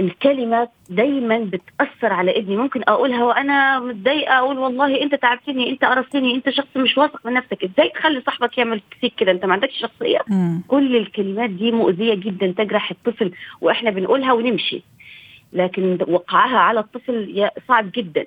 الكلمة 0.00 0.68
دايما 0.90 1.38
بتأثر 1.38 2.12
على 2.12 2.38
ابني. 2.38 2.56
ممكن 2.56 2.82
أقولها 2.88 3.24
وأنا 3.24 3.78
متضايقة 3.78 4.38
أقول 4.38 4.58
والله 4.58 5.02
أنت 5.02 5.14
تعبتني 5.14 5.70
أنت 5.70 5.84
قرفتني 5.84 6.34
أنت 6.34 6.50
شخص 6.50 6.76
مش 6.76 6.98
واثق 6.98 7.26
من 7.26 7.32
نفسك. 7.32 7.64
إزاي 7.64 7.88
تخلي 7.88 8.22
صاحبك 8.26 8.58
يعمل 8.58 8.80
فيك 9.00 9.14
كده؟ 9.16 9.32
أنت 9.32 9.44
ما 9.44 9.52
عندكش 9.52 9.78
شخصية؟ 9.80 10.18
مم. 10.28 10.62
كل 10.68 10.96
الكلمات 10.96 11.50
دي 11.50 11.72
مؤذية 11.72 12.14
جدا 12.14 12.54
تجرح 12.58 12.90
الطفل 12.90 13.32
وإحنا 13.60 13.90
بنقولها 13.90 14.32
ونمشي. 14.32 14.82
لكن 15.52 15.98
وقعها 16.08 16.58
على 16.58 16.80
الطفل 16.80 17.48
صعب 17.68 17.90
جدا. 17.94 18.26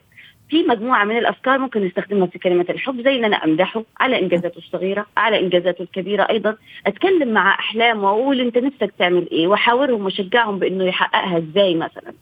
في 0.49 0.63
مجموعة 0.63 1.03
من 1.03 1.17
الأفكار 1.17 1.59
ممكن 1.59 1.85
نستخدمها 1.85 2.27
في 2.27 2.39
كلمة 2.39 2.65
الحب 2.69 3.01
زي 3.01 3.15
إن 3.15 3.25
أنا 3.25 3.35
أمدحه 3.35 3.83
على 3.99 4.19
إنجازاته 4.19 4.57
الصغيرة 4.57 5.05
على 5.17 5.39
إنجازاته 5.39 5.81
الكبيرة 5.81 6.23
أيضا. 6.29 6.55
أتكلم 6.87 7.33
مع 7.33 7.59
أحلامه 7.59 8.03
وأقول 8.03 8.39
أنت 8.39 8.57
نفسك 8.57 8.93
تعمل 8.99 9.29
إيه 9.31 9.47
وأحاورهم 9.47 10.05
وأشجعهم 10.05 10.59
بإنه 10.59 10.83
يحققها 10.83 11.37
إزاي 11.37 11.75
مثلا. 11.75 12.13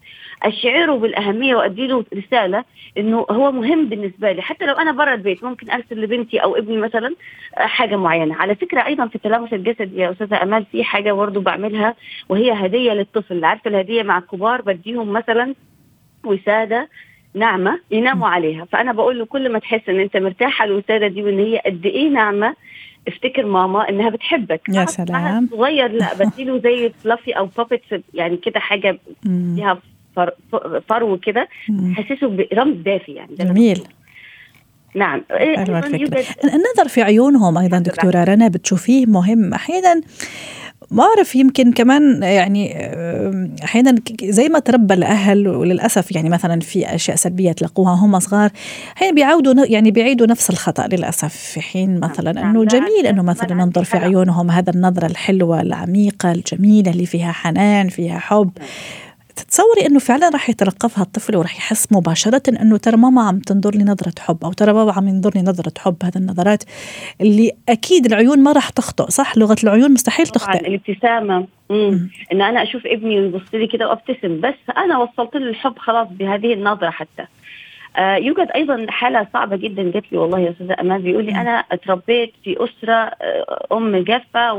أشعره 0.44 0.94
بالأهمية 0.94 1.56
وأدي 1.56 1.88
له 1.88 2.06
رسالة 2.14 2.64
إنه 2.98 3.26
هو 3.30 3.52
مهم 3.52 3.90
بالنسبة 3.90 4.32
لي. 4.32 4.42
حتى 4.42 4.66
لو 4.66 4.74
أنا 4.74 4.92
برا 4.92 5.14
البيت 5.14 5.44
ممكن 5.44 5.70
أرسل 5.72 6.02
لبنتي 6.02 6.38
أو 6.38 6.56
ابني 6.56 6.78
مثلا 6.78 7.16
حاجة 7.54 7.96
معينة. 7.96 8.36
على 8.36 8.56
فكرة 8.56 8.86
أيضا 8.86 9.08
في 9.08 9.16
التلامس 9.16 9.54
الجسدي 9.54 10.02
يا 10.02 10.12
أستاذة 10.12 10.44
أمال 10.44 10.66
في 10.72 10.84
حاجة 10.84 11.12
برضه 11.12 11.42
بعملها 11.42 11.96
وهي 12.30 12.52
هدية 12.52 12.92
للطفل. 12.94 13.46
عارفة 13.46 13.70
الهدية 13.70 14.04
مع 14.04 14.18
الكبار؟ 14.18 14.62
بديهم 14.62 15.14
مثلا 15.14 15.56
وسادة 16.26 16.90
ناعمة 17.34 17.80
يناموا 17.92 18.28
عليها. 18.28 18.66
فأنا 18.66 18.92
بقول 18.94 19.20
له 19.20 19.26
كل 19.26 19.52
ما 19.52 19.60
تحس 19.60 19.82
إن 19.90 20.00
أنت 20.00 20.18
مرتاحة 20.18 20.66
الوسادة 20.66 21.08
دي 21.08 21.24
وإن 21.24 21.40
هي 21.40 21.62
قد 21.66 21.86
إيه 21.86 22.10
ناعمة 22.10 22.56
افتكر 23.08 23.46
ماما 23.46 23.90
إنها 23.90 24.10
بتحبك. 24.10 24.62
يا 24.70 24.86
سلام. 24.86 25.50
صغير 25.52 25.92
لا 25.92 26.14
بديله 26.14 26.60
زي 26.60 26.92
فلافي 27.04 27.32
أو 27.32 27.46
بابت 27.58 27.82
يعني 28.14 28.38
كده 28.38 28.60
حاجة. 28.60 29.00
فيها 29.24 29.80
فرو 30.90 31.18
كده. 31.18 31.48
حسسه 31.96 32.28
برمز 32.28 32.78
دافي 32.78 33.12
يعني. 33.12 33.36
جميل. 33.36 33.84
نعم. 34.96 35.24
يوجد 35.32 36.24
النظر 36.44 36.88
في 36.88 37.02
عيونهم 37.02 37.58
أيضا 37.58 37.80
دكتورة 37.80 38.24
رنا 38.24 38.48
بتشوفيه 38.48 39.06
مهم. 39.06 39.54
أحيانا 39.54 40.02
ما 40.92 41.04
أعرف 41.04 41.36
يمكن 41.36 41.72
كمان 41.74 42.24
يعني 42.24 42.74
آه، 42.76 43.50
أحيانا 43.64 43.92
ك- 43.92 44.26
زي 44.26 44.50
ما 44.50 44.60
تربى 44.60 44.94
الأهل 44.94 45.48
وللأسف 45.48 46.12
يعني 46.16 46.30
مثلا 46.30 46.60
في 46.60 46.96
أشياء 46.96 47.16
سلبية 47.18 47.52
تلقوها 47.52 47.94
هم 47.94 48.20
صغار 48.20 48.50
أحيانا 48.98 49.16
بيعودوا 49.16 49.66
يعني 49.66 49.92
بيعيدوا 49.92 50.28
نفس 50.28 50.50
الخطأ 50.50 50.88
للأسف. 50.88 51.36
في 51.36 51.62
حين 51.62 52.00
مثلا 52.00 52.32
نعم، 52.32 52.58
لا، 52.58 52.66
جميل 52.66 53.16
ما 53.16 53.24
مثلا 53.24 53.54
ننظر 53.54 53.84
في. 53.84 53.98
عيونهم 53.98 54.52
هذا 54.52 54.70
النظرة 54.74 55.06
الحلوة 55.06 55.62
العميقة 55.62 56.32
الجميلة 56.32 56.92
اللي 56.92 57.06
فيها 57.06 57.32
حنان 57.32 57.90
فيها 57.90 58.20
حب. 58.20 58.50
تتصوري 59.38 59.86
إنه 59.86 60.00
فعلا 60.00 60.30
راح 60.30 60.50
يتلقفها 60.50 61.04
الطفل 61.04 61.36
وراح 61.38 61.58
يحس 61.58 61.92
مباشرة 61.92 62.42
إنه 62.50 62.78
ترى 62.78 62.98
ماما 62.98 63.22
عم 63.22 63.40
تنظر 63.40 63.76
لي 63.76 63.84
نظرة 63.84 64.14
حب 64.20 64.38
أو 64.44 64.52
ترى 64.52 64.74
بابا 64.74 64.94
عم 64.94 65.08
ينظر 65.08 65.32
لي 65.36 65.42
نظرة 65.42 65.74
حب 65.78 65.96
هذه 66.04 66.16
النظرات 66.16 66.64
اللي 67.22 67.52
أكيد 67.70 68.06
العيون 68.06 68.44
ما 68.44 68.52
راح 68.52 68.70
تخطئ 68.70 69.12
صح 69.12 69.38
لغة 69.38 69.56
العيون 69.64 69.92
مستحيل 69.92 70.28
تخطئ 70.28 70.68
الابتسامة. 70.68 71.48
مم. 71.70 72.10
ان 72.34 72.42
أنا 72.42 72.64
أشوف 72.64 72.82
ابني 72.86 73.16
يبص 73.16 73.42
لي 73.54 73.68
كده 73.68 73.88
وأبتسم 73.88 74.42
بس 74.42 74.76
أنا 74.78 74.98
وصلت 74.98 75.36
له 75.36 75.50
الحب 75.50 75.78
خلاص 75.78 76.08
بهذه 76.12 76.54
النظرة 76.54 76.90
حتى 76.90 77.26
يوجد 78.00 78.48
أيضا 78.56 78.86
حالة 78.90 79.28
صعبة 79.34 79.56
جدا 79.56 79.84
جت 79.84 80.04
لي 80.12 80.18
والله 80.18 80.40
يا 80.40 80.50
أستاذة 80.52 80.76
أمان 80.82 81.02
بيقول 81.02 81.26
لي. 81.26 81.32
أنا 81.32 81.64
اتربيت 81.72 82.34
في 82.44 82.56
أسرة 82.64 82.94
آه، 82.94 83.66
أم 83.72 83.98
جافة 83.98 84.54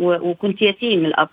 وكنت 0.00 0.62
يتيم 0.62 1.06
الأب. 1.06 1.28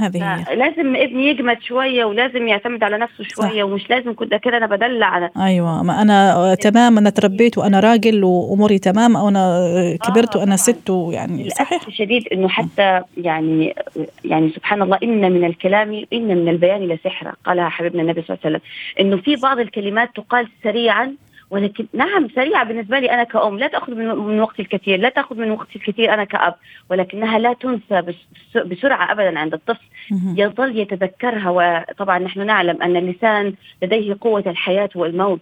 هذه 0.00 0.44
لازم 0.54 0.96
ابني 0.96 1.28
يجمد 1.28 1.62
شوية 1.62 2.04
ولازم 2.04 2.48
يعتمد 2.48 2.82
على 2.84 2.98
نفسه 2.98 3.24
شوية 3.24 3.64
ومش 3.64 3.90
لازم 3.90 4.14
كنت 4.14 4.34
كده 4.34 4.56
أنا 4.56 4.66
بدلع. 4.66 5.06
على 5.06 5.30
أيوه. 5.36 5.82
ما 5.82 6.02
أنا 6.02 6.36
آه، 6.36 6.54
تمام 6.54 6.98
أنا 6.98 7.10
تربيت 7.10 7.58
وأنا 7.58 7.80
راجل 7.80 8.24
وأموري 8.24 8.78
تمام 8.78 9.16
أو 9.16 9.28
أنا 9.28 9.40
آه، 9.40 9.96
كبرت 9.96 10.36
آه، 10.36 10.40
وأنا. 10.40 10.56
ست 10.56 10.90
يعني 11.10 11.50
صحيح. 11.50 11.86
الشديد 11.86 12.28
إنه 12.32 12.48
حتى 12.48 13.00
يعني 13.16 13.74
يعني 14.24 14.50
سبحان 14.50 14.82
الله 14.82 14.98
إن 15.02 15.32
من 15.32 15.44
الكلام 15.44 16.04
إن 16.12 16.28
من 16.36 16.48
البيان 16.48 16.88
لسحرا 16.88 17.32
قالها 17.44 17.68
حبيبنا 17.68 18.02
النبي 18.02 18.22
صلى 18.22 18.28
الله 18.36 18.38
عليه 18.44 18.56
وسلم. 18.56 18.70
إنه 19.00 19.16
في 19.22 19.36
بعض 19.36 19.58
الكلمات 19.58 20.08
تقال 20.16 20.48
سريعا. 20.78 21.14
ولكن 21.50 21.86
نعم 21.92 22.28
سريعة 22.34 22.64
بالنسبة 22.64 22.98
لي 22.98 23.10
أنا 23.10 23.24
كأم. 23.24 23.58
لا 23.58 23.66
تأخذ 23.66 23.94
من, 23.94 24.40
وقتي 24.40 24.62
الكثير 24.62 24.98
لا 25.00 25.08
تأخذ 25.08 25.36
من 25.36 25.50
وقتي 25.50 25.76
الكثير 25.76 26.14
أنا 26.14 26.24
كأب. 26.24 26.54
ولكنها 26.90 27.38
لا 27.38 27.52
تنسى 27.52 28.02
بس- 28.02 28.62
بسرعة 28.66 29.12
أبدا 29.12 29.38
عند 29.38 29.54
الطفل. 29.54 29.86
يظل 30.36 30.78
يتذكرها 30.78 31.50
وطبعا 31.50 32.18
نحن 32.18 32.46
نعلم 32.46 32.82
أن 32.82 32.96
اللسان 32.96 33.54
لديه 33.82 34.16
قوة 34.20 34.44
الحياة 34.46 34.88
والموت. 34.94 35.40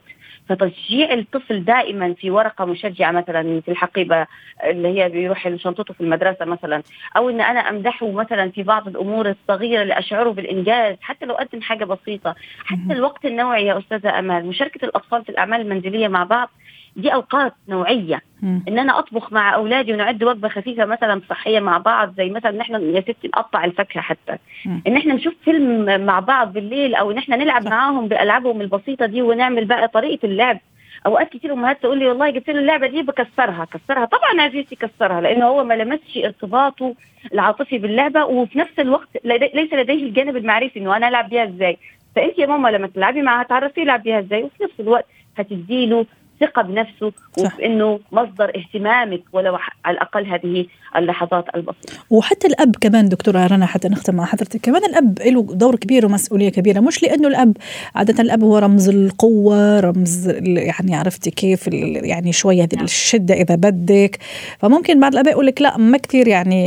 فتشجيع 0.49 1.13
الطفل 1.13 1.65
دائما 1.65 2.15
في 2.15 2.31
ورقة 2.31 2.65
مشجعة 2.65 3.11
مثلا 3.11 3.61
في 3.61 3.71
الحقيبة 3.71 4.27
اللي 4.65 4.89
هي 4.89 5.09
بيروح 5.09 5.57
شنطته 5.57 5.95
في 5.95 6.01
المدرسة 6.01 6.45
مثلا 6.45 6.83
أو 7.17 7.31
أن 7.31 7.41
أنا 7.41 7.61
أمدحه 7.61 8.11
مثلا 8.11 8.51
في 8.51 8.63
بعض 8.63 8.89
الأمور 8.89 9.31
الصغيرة 9.31 9.83
اللي 9.83 9.99
أشعره 9.99 10.31
بالإنجاز 10.31 10.97
حتى 11.01 11.27
لو 11.27 11.35
قدم 11.35 11.61
حاجة 11.61 11.85
بسيطة 11.85 12.35
حتى. 12.65 12.93
الوقت 12.93 13.25
النوعي 13.25 13.67
يا 13.67 13.79
أستاذة 13.79 14.19
أمال 14.19 14.47
مشاركة 14.47 14.85
الأطفال 14.85 15.25
في 15.25 15.29
الأعمال 15.29 15.61
المنزلية 15.61 16.09
مع 16.09 16.25
بعض 16.25 16.51
دي 16.97 17.15
أوقات 17.15 17.53
نوعية 17.69 18.21
مم. 18.43 18.63
إن 18.69 18.79
أنا 18.79 18.99
أطبخ 18.99 19.33
مع 19.33 19.55
أولادي 19.55 19.93
ونعد 19.93 20.25
وجبة 20.25 20.49
خفيفة 20.49 20.85
مثلا 20.85 21.21
صحية 21.31 21.61
مع 21.61 21.79
بعض 21.79 22.15
زي 22.17 22.31
مثلا 22.31 22.51
إن 22.51 22.61
إحنا 22.61 22.79
يا 22.79 23.01
ستي 23.01 23.29
نقطع 23.29 23.65
الفاكهة 23.65 24.01
حتى 24.03 24.37
مم. 24.67 24.83
إن 24.87 24.97
إحنا 24.97 25.15
نشوف 25.15 25.35
فيلم 25.45 26.01
مع 26.07 26.21
بعض 26.21 26.53
بالليل 26.53 26.95
أو 26.95 27.11
إن 27.11 27.19
إحنا 27.19 27.37
نلعب 27.37 27.63
صح. 27.63 27.71
معاهم 27.71 28.09
بألعابهم 28.09 28.61
البسيطة 28.61 29.07
دي 29.07 29.23
ونعمل 29.23 29.65
بقى 29.65 29.89
طريقة 29.89 30.27
اللعب 30.27 30.59
أوقات 31.07 31.29
كتير 31.29 31.53
أمهات 31.53 31.83
تقول 31.83 31.99
لي 31.99 32.07
والله 32.09 32.31
جبت 32.31 32.51
له 32.51 32.59
اللعبة 32.61 32.87
دي 32.87 33.03
بكسرها 33.03 33.65
كسرها 33.65 34.05
طبعا 34.05 34.41
عزيزتي 34.43 34.77
كسرها 34.77 35.21
لأن 35.21 35.43
هو 35.43 35.65
ما 35.65 35.75
لمسش 35.75 36.17
ارتباطه 36.25 36.95
العاطفي 37.33 37.79
باللعبة 37.79 38.25
وفي 38.25 38.59
نفس 38.59 38.79
الوقت 38.79 39.09
ليس 39.25 39.73
لديه 39.73 40.05
الجانب 40.05 40.37
المعرفي 40.37 40.79
إنه 40.79 40.97
أنا 40.97 41.09
ألعب 41.09 41.29
بيها 41.29 41.45
إزاي 41.45 41.77
فانت 42.17 42.39
يا 42.39 42.47
ماما 42.47 42.69
لما 42.69 42.87
تلعبي 42.87 43.23
معاها 43.23 43.43
تعرفي 43.45 43.81
يلعب 43.81 44.03
بيها 44.03 44.19
إزاي 44.21 44.43
وفي 44.43 44.63
نفس 44.65 44.81
الوقت 44.81 45.07
هتديله 45.39 46.07
ثقه 46.41 46.63
بنفسه. 46.63 47.13
وبإنه 47.39 48.01
مصدر 48.13 48.53
اهتمامك 48.57 49.23
ولو 49.33 49.59
على 49.85 49.95
الأقل 49.95 50.27
هذه 50.27 50.67
اللحظات 50.97 51.45
البسيطة. 51.55 51.93
وحتى 52.11 52.47
الأب 52.47 52.77
كمان 52.81 53.09
دكتورة 53.09 53.47
رنا 53.47 53.67
حتى 53.67 53.89
نختم 53.89 54.15
مع 54.15 54.25
حضرتك 54.25 54.61
كمان 54.61 54.85
الأب 54.85 55.19
له 55.27 55.43
دور 55.43 55.77
كبير 55.77 56.07
ومسؤولية 56.07 56.49
كبيرة. 56.49 56.81
مش 56.81 57.03
لأنه 57.03 57.29
الأب 57.29 57.57
عادة 57.95 58.23
الأب 58.23 58.43
هو 58.45 58.59
رمز 58.59 58.89
القوة 58.89 59.81
رمز 59.81 60.29
يعني 60.47 60.95
عرفتي 60.97 61.31
كيف 61.31 61.69
يعني 61.73 62.33
شوية 62.33 62.63
هذه 62.63 62.75
نعم. 62.75 62.85
الشدة 62.85 63.35
إذا 63.35 63.55
بدك. 63.55 64.19
فممكن 64.59 65.01
بعض 65.01 65.13
الأباء 65.13 65.33
يقول 65.33 65.47
لك 65.47 65.63
لا 65.63 65.77
ما 65.79 65.99
كثير 65.99 66.29
يعني 66.29 66.67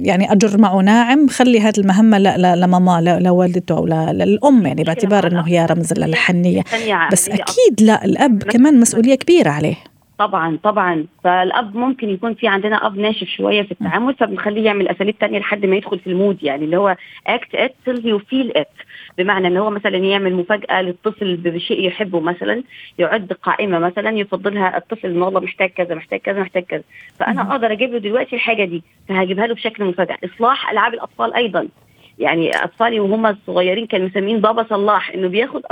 يعني 0.00 0.32
أجر 0.32 0.58
معه 0.58 0.76
ناعم 0.80 1.28
خلي 1.28 1.60
هذه 1.60 1.78
المهمة 1.78 2.18
لا 2.18 2.36
لا 2.38 2.56
لماما 2.56 3.00
لا 3.00 3.18
لوالدته 3.20 3.76
أو 3.76 3.86
لا- 3.86 4.12
للام 4.12 4.66
يعني 4.66 4.82
باعتبار 4.82 5.26
إنه 5.26 5.40
هي 5.48 5.66
رمز 5.66 5.92
حنية 5.92 6.62
بس 7.12 7.28
أكيد 7.28 7.80
لا 7.80 8.04
الأب 8.04 8.42
كمان 8.42 8.80
مسؤولية 9.02 9.18
كبيرة 9.18 9.50
عليه. 9.50 9.76
طبعا 10.18 10.58
طبعا. 10.62 11.06
فالأب 11.24 11.76
ممكن 11.76 12.10
يكون 12.10 12.34
في 12.34 12.48
عندنا 12.48 12.86
أب 12.86 12.98
ناشف 12.98 13.28
شوية 13.28 13.62
في 13.62 13.72
التعامل 13.72 14.14
فبنخليه 14.14 14.64
يعمل 14.64 14.88
أساليب 14.88 15.18
تانية 15.18 15.38
لحد 15.38 15.66
ما 15.66 15.76
يدخل 15.76 15.98
في 15.98 16.06
ال 16.06 16.13
mood 16.13 16.42
يعني 16.42 16.64
اللي 16.64 16.76
هو 16.76 16.96
act 17.26 17.54
it 17.54 17.74
you 17.88 18.18
feel 18.18 18.60
it. 18.60 18.84
بمعنى 19.18 19.46
إن 19.48 19.56
هو 19.56 19.70
مثلا 19.70 19.96
يعمل 19.96 20.34
مفاجأة 20.34 20.82
للطفل 20.82 21.36
بشيء 21.36 21.86
يحبه 21.86 22.20
مثلا 22.20 22.62
يعد 22.98 23.32
قائمة 23.32 23.78
مثلا 23.78 24.10
يفضلها 24.10 24.76
الطفل 24.76 25.08
انه 25.08 25.24
والله 25.24 25.40
محتاج 25.40 25.70
كذا 25.70 25.94
محتاج 25.94 26.20
كذا 26.20 26.40
محتاج 26.40 26.62
كذا. 26.62 26.82
فأنا. 27.18 27.42
أقدر 27.42 27.72
أجيب 27.72 27.92
له 27.92 27.98
دلوقتي 27.98 28.36
الحاجة 28.36 28.64
دي 28.64 28.82
فهجيبها 29.08 29.46
له 29.46 29.54
بشكل 29.54 29.84
مفاجأة. 29.84 30.18
إصلاح 30.24 30.70
ألعاب 30.70 30.94
الأطفال 30.94 31.34
أيضا. 31.34 31.68
يعني 32.22 32.50
أطفالي 32.64 33.00
وهم 33.00 33.36
صغيرين 33.46 33.86
كانوا 33.86 34.06
مسمين 34.06 34.40
بابا 34.40 34.66
صلاح 34.70 35.10
إنه 35.10 35.28
بياخد 35.28 35.62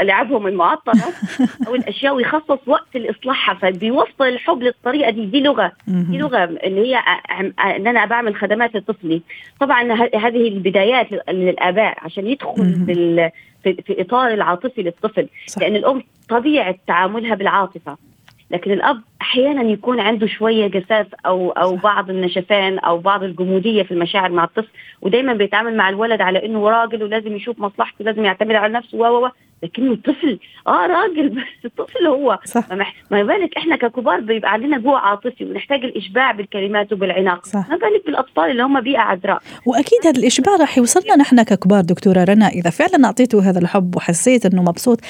ألعابهم 0.00 0.46
المعطلة 0.46 1.02
أو 1.68 1.74
الأشياء 1.74 2.14
ويخصص 2.14 2.58
وقت 2.66 2.96
لإصلاحها 2.96 3.54
فبيوصل 3.54 4.26
الحب 4.28 4.62
للطريقة 4.62 5.10
دي 5.10 5.26
دي 5.26 5.40
لغة 5.40 5.72
دي. 5.86 6.18
لغة 6.18 6.44
اللي 6.44 6.80
هي 6.80 6.96
إن 7.76 7.86
أنا 7.86 8.04
بعمل 8.04 8.34
خدمات 8.36 8.76
لطفلي 8.76 9.22
طبعا 9.60 9.92
هذه 10.14 10.48
البدايات 10.48 11.12
لل- 11.12 11.22
للآباء 11.28 11.94
عشان 12.04 12.26
يدخل. 12.26 12.62
بال 12.74 13.30
في, 13.64 13.72
في 13.86 14.00
إطار 14.00 14.28
العاطفي 14.34 14.82
للطفل 14.82 15.28
صح. 15.46 15.62
لأن 15.62 15.76
الأم 15.76 16.02
طبيعة 16.28 16.74
تعاملها 16.86 17.34
بالعاطفة 17.34 17.96
لكن 18.50 18.72
الأب 18.72 19.00
أحيانا 19.22 19.62
يكون 19.62 20.00
عنده 20.00 20.26
شوية 20.26 20.66
جفاف 20.66 21.06
أو 21.26 21.50
أو. 21.50 21.76
بعض 21.76 22.10
النشفان 22.10 22.78
أو 22.78 22.98
بعض 22.98 23.22
الجمودية 23.22 23.82
في 23.82 23.90
المشاعر 23.90 24.30
مع 24.32 24.44
الطفل 24.44 24.68
ودايما 25.02 25.32
بيتعامل 25.32 25.76
مع 25.76 25.88
الولد 25.88 26.20
على 26.20 26.46
إنه 26.46 26.68
راجل 26.68 27.02
ولازم 27.02 27.36
يشوف 27.36 27.58
مصلحته 27.58 28.04
لازم 28.04 28.24
يعتمد 28.24 28.54
على 28.54 28.72
نفسه 28.72 28.98
و 28.98 29.04
و 29.04 29.26
و. 29.26 29.30
لكنه 29.62 29.96
طفل. 30.04 30.38
آه 30.66 30.86
راجل 30.86 31.28
بس 31.36 31.64
الطفل 31.64 32.06
هو. 32.06 32.38
صح. 32.44 32.64
ما 33.10 33.22
بالك 33.22 33.56
إحنا 33.56 33.76
ككبار 33.76 34.20
بيبقى 34.20 34.52
عندنا 34.52 34.78
جوع 34.78 35.10
عاطفي 35.10 35.44
ونحتاج 35.44 35.84
الإشباع 35.84 36.32
بالكلمات 36.32 36.92
وبالعناق. 36.92 37.46
صح. 37.46 37.68
ما 37.70 37.76
بالك 37.76 38.06
بالأطفال 38.06 38.50
اللي 38.50 38.62
هم 38.62 38.80
بيئة 38.80 38.98
عذراء. 38.98 39.42
وأكيد 39.66 39.98
هذا 40.06 40.20
الإشباع 40.20 40.56
راح 40.56 40.78
يوصلنا 40.78 41.16
نحن 41.16 41.42
ككبار 41.42 41.80
دكتورة 41.80 42.24
رنا. 42.24 42.48
إذا 42.48 42.70
فعلا 42.70 43.04
اعطيته 43.04 43.50
هذا 43.50 43.58
الحب 43.58 43.96
وحسيت 43.96 44.46
إنه 44.46 44.62
مبسوط 44.62 45.00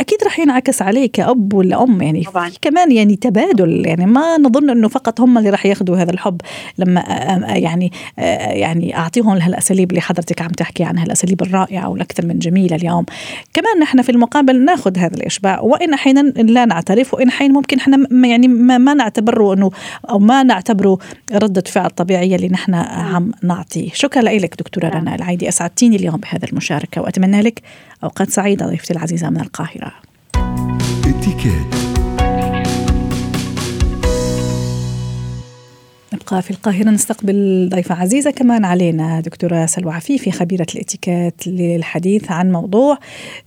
أكيد 0.00 0.24
راح 0.24 0.38
ينعكس 0.38 0.82
عليه 0.82 1.10
كاب 1.12 1.52
ولا 1.52 1.82
أم 1.82 2.02
يعني 2.02 2.22
طبعاً. 2.22 2.48
في 2.48 2.58
كمان 2.62 2.92
يعني 2.92 3.16
تبادل 3.16 3.86
يعني 3.86 4.06
ما 4.06 4.38
نظن 4.38 4.70
إنه 4.70 4.88
فقط 4.88 5.20
هم 5.20 5.38
اللي 5.38 5.50
راح 5.50 5.66
ياخذوا 5.66 5.96
هذا 5.96 6.10
الحب. 6.10 6.40
لما 6.78 7.00
يعني 7.48 7.92
يعني 8.18 8.96
أعطيهم 8.96 9.28
هالاساليب 9.28 9.90
اللي 9.90 10.00
حضرتك 10.00 10.42
عم 10.42 10.48
تحكي 10.50 10.84
عنها 10.84 11.04
الأساليب 11.04 11.42
الرائعة 11.42 11.88
والأكثر 11.88 12.26
من 12.26 12.38
جميلة 12.38 12.76
اليوم. 12.76 13.04
كمان 13.52 13.80
نحن 13.80 14.02
في 14.02 14.12
المقابل 14.12 14.64
ناخذ 14.64 14.98
هذا 14.98 15.16
الإشباع. 15.16 15.60
وإن 15.60 15.92
أحيانا 15.92 16.20
لا 16.20 16.64
نعترف 16.64 17.14
وإن 17.14 17.28
أحيانا 17.28 17.54
ممكن 17.54 17.78
إحنا 17.78 18.06
يعني 18.28 18.48
ما, 18.48 18.78
ما 18.78 18.94
نعتبره 18.94 19.54
إنه 19.54 19.70
أو 20.10 20.18
ما 20.18 20.42
نعتبره 20.42 20.98
ردة 21.32 21.64
فعل 21.66 21.90
طبيعية 21.90 22.36
اللي 22.36 22.48
نحن 22.48 22.74
عم 22.74 23.32
نعطيه. 23.42 23.90
شكرا 23.92 24.22
لك 24.22 24.54
دكتورة 24.58 24.86
نعم. 24.86 24.96
رنا 24.96 25.14
العيدي. 25.14 25.48
أسعدتيني 25.48 25.96
اليوم 25.96 26.16
بهذا 26.16 26.48
المشاركة 26.48 27.00
وأتمنى 27.00 27.40
لك 27.40 27.62
أوقات 28.04 28.30
سعيدة 28.30 28.66
ضيفتي 28.66 28.92
العزيزة 28.92 29.30
من 29.30 29.40
القاهرة. 29.40 29.83
اتكات 31.24 31.74
نبقى 36.14 36.42
في 36.42 36.50
القاهرة 36.50 36.90
نستقبل 36.90 37.68
ضيفة 37.72 37.94
عزيزة 37.94 38.30
كمان 38.30 38.64
علينا 38.64 39.20
دكتورة 39.20 39.66
سلوى 39.66 39.92
عفيفي 39.92 40.30
خبيرة 40.30 40.66
الاتيكيت 40.74 41.46
للحديث 41.46 42.30
عن 42.30 42.52
موضوع 42.52 42.98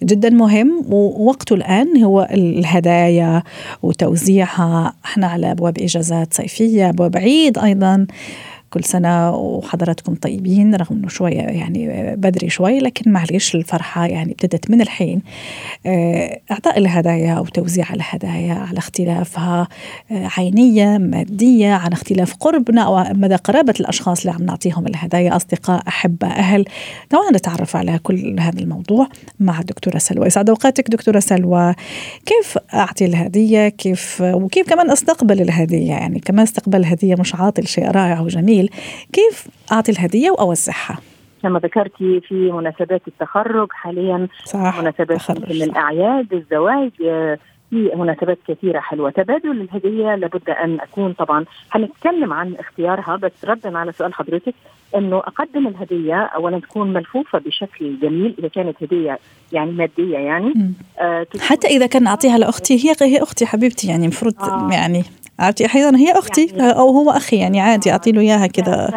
جدا 0.04 0.30
مهم 0.30 0.86
ووقته 0.90 1.54
الآن 1.54 2.04
هو 2.04 2.28
الهدايا 2.32 3.44
وتوزيعها. 3.84 4.94
إحنا 5.06 5.28
على 5.28 5.52
أبواب 5.52 5.78
إجازات 5.78 6.34
صيفية 6.34 6.90
أبواب 6.90 7.18
عيد 7.18 7.58
أيضا. 7.58 8.08
كل 8.70 8.84
سنة 8.84 9.36
وحضراتكم 9.36 10.16
طيبين 10.16 10.76
رغم 10.76 10.96
أنه 10.98 11.08
شوية 11.08 11.42
يعني 11.42 12.16
بدري 12.16 12.50
شوي 12.50 12.80
لكن 12.80 13.12
معليش 13.12 13.56
الفرحة 13.56 14.06
يعني 14.06 14.32
ابتدت 14.32 14.72
من 14.72 14.82
الحين. 14.82 15.22
آه، 15.86 16.40
إعطاء 16.52 16.78
الهدايا 16.78 17.34
أو 17.34 17.46
توزيع 17.46 17.94
الهدايا 17.94 18.54
على 18.54 18.78
اختلافها 18.78 19.68
آه، 20.12 20.30
عينية 20.38 20.98
مادية 20.98 21.74
على 21.74 21.94
اختلاف 21.94 22.36
قربنا 22.36 22.82
أو 22.82 23.04
مدى 23.14 23.36
قرابة 23.36 23.74
الأشخاص 23.80 24.20
اللي 24.20 24.32
عم 24.32 24.44
نعطيهم 24.44 24.88
الهدايا 24.88 25.36
أصدقاء 25.36 25.88
أحبة 25.88 26.28
أهل. 26.28 26.66
تعالوا 27.10 27.32
نتعرف 27.32 27.76
على 27.76 28.00
كل 28.04 28.40
هذا 28.40 28.60
الموضوع 28.60 29.08
مع 29.40 29.60
الدكتورة 29.60 29.98
سلوى. 29.98 30.28
يسعد 30.28 30.50
أوقاتك 30.50 30.90
دكتورة 30.90 31.20
سلوى 31.20 31.74
كيف 32.26 32.58
أعطي 32.74 33.06
الهدية؟ 33.06 33.70
كيف 33.70 34.22
وكيف 34.22 34.70
كمان 34.70 34.92
أستقبل 34.92 35.42
الهدية؟ 35.42 35.88
يعني 35.88 36.20
كمان 36.20 36.44
استقبال 36.44 36.80
الهدية 36.80 37.16
مش 37.16 37.36
عاطل 37.36 37.68
شيء 37.68 37.92
رائع 37.92 38.22
وجميل. 38.22 38.67
كيف 39.14 39.48
أعطي 39.72 39.92
الهدية 39.92 40.32
وأوزعها 40.32 40.98
كما 41.44 41.60
ذكرتي 41.60 42.22
في 42.22 42.52
مناسبات 42.52 43.02
التخرج 43.08 43.68
حاليا 43.72 44.28
صح 44.46 44.80
مناسبات 44.80 45.18
تخرج. 45.18 45.38
مثل 45.38 45.52
الأعياد 45.52 46.34
الزواج 46.34 46.92
آه، 47.06 47.38
في 47.70 47.92
مناسبات 47.96 48.38
كثيرة 48.48 48.80
حلوة 48.80 49.10
تبادل 49.10 49.52
الهدية 49.62 50.16
لابد 50.16 50.50
أن 50.50 50.80
أكون 50.80 51.14
طبعا 51.14 51.46
هنتكلم 51.72 52.34
عن 52.34 52.56
اختيارها 52.56 53.16
بس 53.16 53.32
ردا 53.46 53.78
على 53.78 53.92
سؤال 53.92 54.14
حضرتك 54.14 54.54
أنه 54.96 55.18
أقدم 55.18 55.68
الهدية 55.68 56.16
أولا 56.16 56.60
تكون 56.60 56.94
ملفوفة 56.94 57.40
بشكل 57.40 58.00
جميل 58.00 58.36
إذا 58.40 58.48
كانت 58.48 58.84
هدية 58.84 59.20
يعني 59.52 59.72
مادية 59.72 60.18
يعني. 60.18 60.74
آه 61.00 61.28
حتى 61.40 61.68
إذا 61.68 61.88
كان 61.88 62.08
أعطيها 62.08 62.38
لأختي 62.38 62.74
هي 62.74 62.96
هي 63.02 63.24
أختي 63.24 63.46
حبيبتي 63.46 63.88
يعني 63.88 64.04
المفروض 64.04 64.34
آه. 64.40 64.70
يعني 64.72 65.04
عرفتي 65.40 65.66
أحيانا 65.66 65.98
هي 66.00 66.12
أختي 66.12 66.46
يعني- 66.46 66.72
أو 66.72 66.90
هو 66.90 67.12
أخي 67.12 67.36
يعني 67.36 67.60
عادي 67.62 67.92
أعطي 67.92 68.12
له 68.12 68.22
إياها 68.22 68.48
كذا 68.48 68.90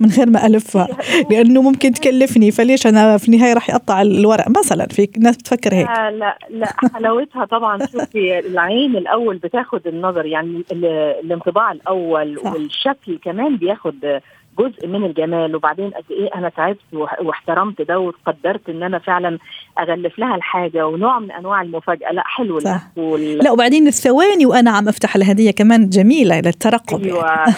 من 0.00 0.08
غير 0.10 0.30
ما 0.30 0.46
ألفها. 0.46 0.88
لأنه 1.30 1.62
ممكن 1.62 1.92
تكلفني 1.92 2.50
فليش 2.50 2.86
أنا 2.86 3.18
في 3.18 3.28
النهاية 3.28 3.52
راح 3.54 3.70
يقطع 3.70 4.02
الورق؟ 4.02 4.48
مثلا 4.58 4.86
في 4.86 5.08
ناس 5.18 5.36
بتفكر 5.36 5.74
هيك. 5.74 5.86
لا 5.88 6.10
لا 6.10 6.38
لا 6.50 6.66
حلاوتها 6.94 7.44
طبعا 7.44 7.86
شوفي 7.86 8.38
العين 8.38 8.96
الأول 8.96 9.36
بتاخد 9.36 9.86
النظر 9.86 10.26
يعني 10.26 10.62
ال- 10.72 10.84
الانطباع 11.24 11.72
الأول. 11.72 12.38
والشكل 12.38 13.18
كمان 13.24 13.56
بياخد 13.56 14.20
جزء 14.58 14.86
من 14.86 15.04
الجمال. 15.04 15.56
وبعدين 15.56 15.90
قد 15.90 16.04
إيه 16.10 16.30
أنا 16.34 16.48
تعبت 16.48 16.78
واحترمت 17.22 17.82
ده 17.82 17.98
وقدرت 17.98 18.68
إن 18.68 18.82
أنا 18.82 18.98
فعلا 18.98 19.38
أغلف 19.78 20.18
لها 20.18 20.34
الحاجة 20.36 20.86
ونوع 20.86 21.18
من 21.18 21.30
أنواع 21.32 21.62
المفاجأة. 21.62 22.12
لا 22.12 22.22
حلو 22.26 22.60
صح. 22.60 22.80
وال- 22.96 23.38
لا 23.38 23.50
وبعدين 23.50 23.86
الثواني 23.86 24.46
وأنا 24.46 24.70
عم 24.70 24.88
أفتح 24.88 25.16
الهدية 25.16 25.50
كمان 25.50 25.88
جميلة 25.88 26.40
للترقب 26.40 27.00
يعني. 27.06 27.12
أيوه 27.12 27.44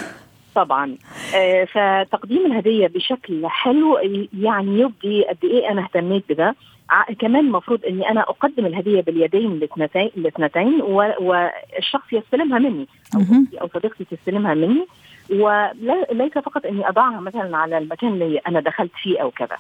طبعا. 0.55 0.97
آه، 1.37 1.65
فتقديم 1.65 2.47
الهدية 2.47 2.87
بشكل 2.87 3.47
حلو 3.47 3.99
يعني 4.41 4.81
يبدي 4.81 5.25
قد 5.25 5.39
إيه 5.45 5.71
أنا 5.71 5.83
اهتميت 5.83 6.25
بده. 6.29 6.55
كمان 7.19 7.47
المفروض 7.47 7.81
إني 7.85 8.11
أنا 8.11 8.21
أقدم 8.21 8.67
الهدية 8.67 9.01
باليدين 9.01 9.53
الاثنتين 9.53 10.11
الاثنتين 10.17 10.81
والشخص 11.19 12.13
يستلمها 12.13 12.59
مني 12.59 12.87
أو 13.61 13.69
صديقتي 13.75 14.05
تستلمها 14.11 14.55
مني. 14.55 14.87
وليس 15.31 16.33
فقط 16.33 16.67
أني 16.67 16.89
أضعها 16.89 17.21
مثلا 17.21 17.57
على 17.57 17.79
المكان 17.79 18.13
اللي 18.13 18.39
أنا 18.39 18.61
دخلت 18.61 18.93
فيه 19.03 19.23
أو 19.23 19.31
كذا 19.31 19.57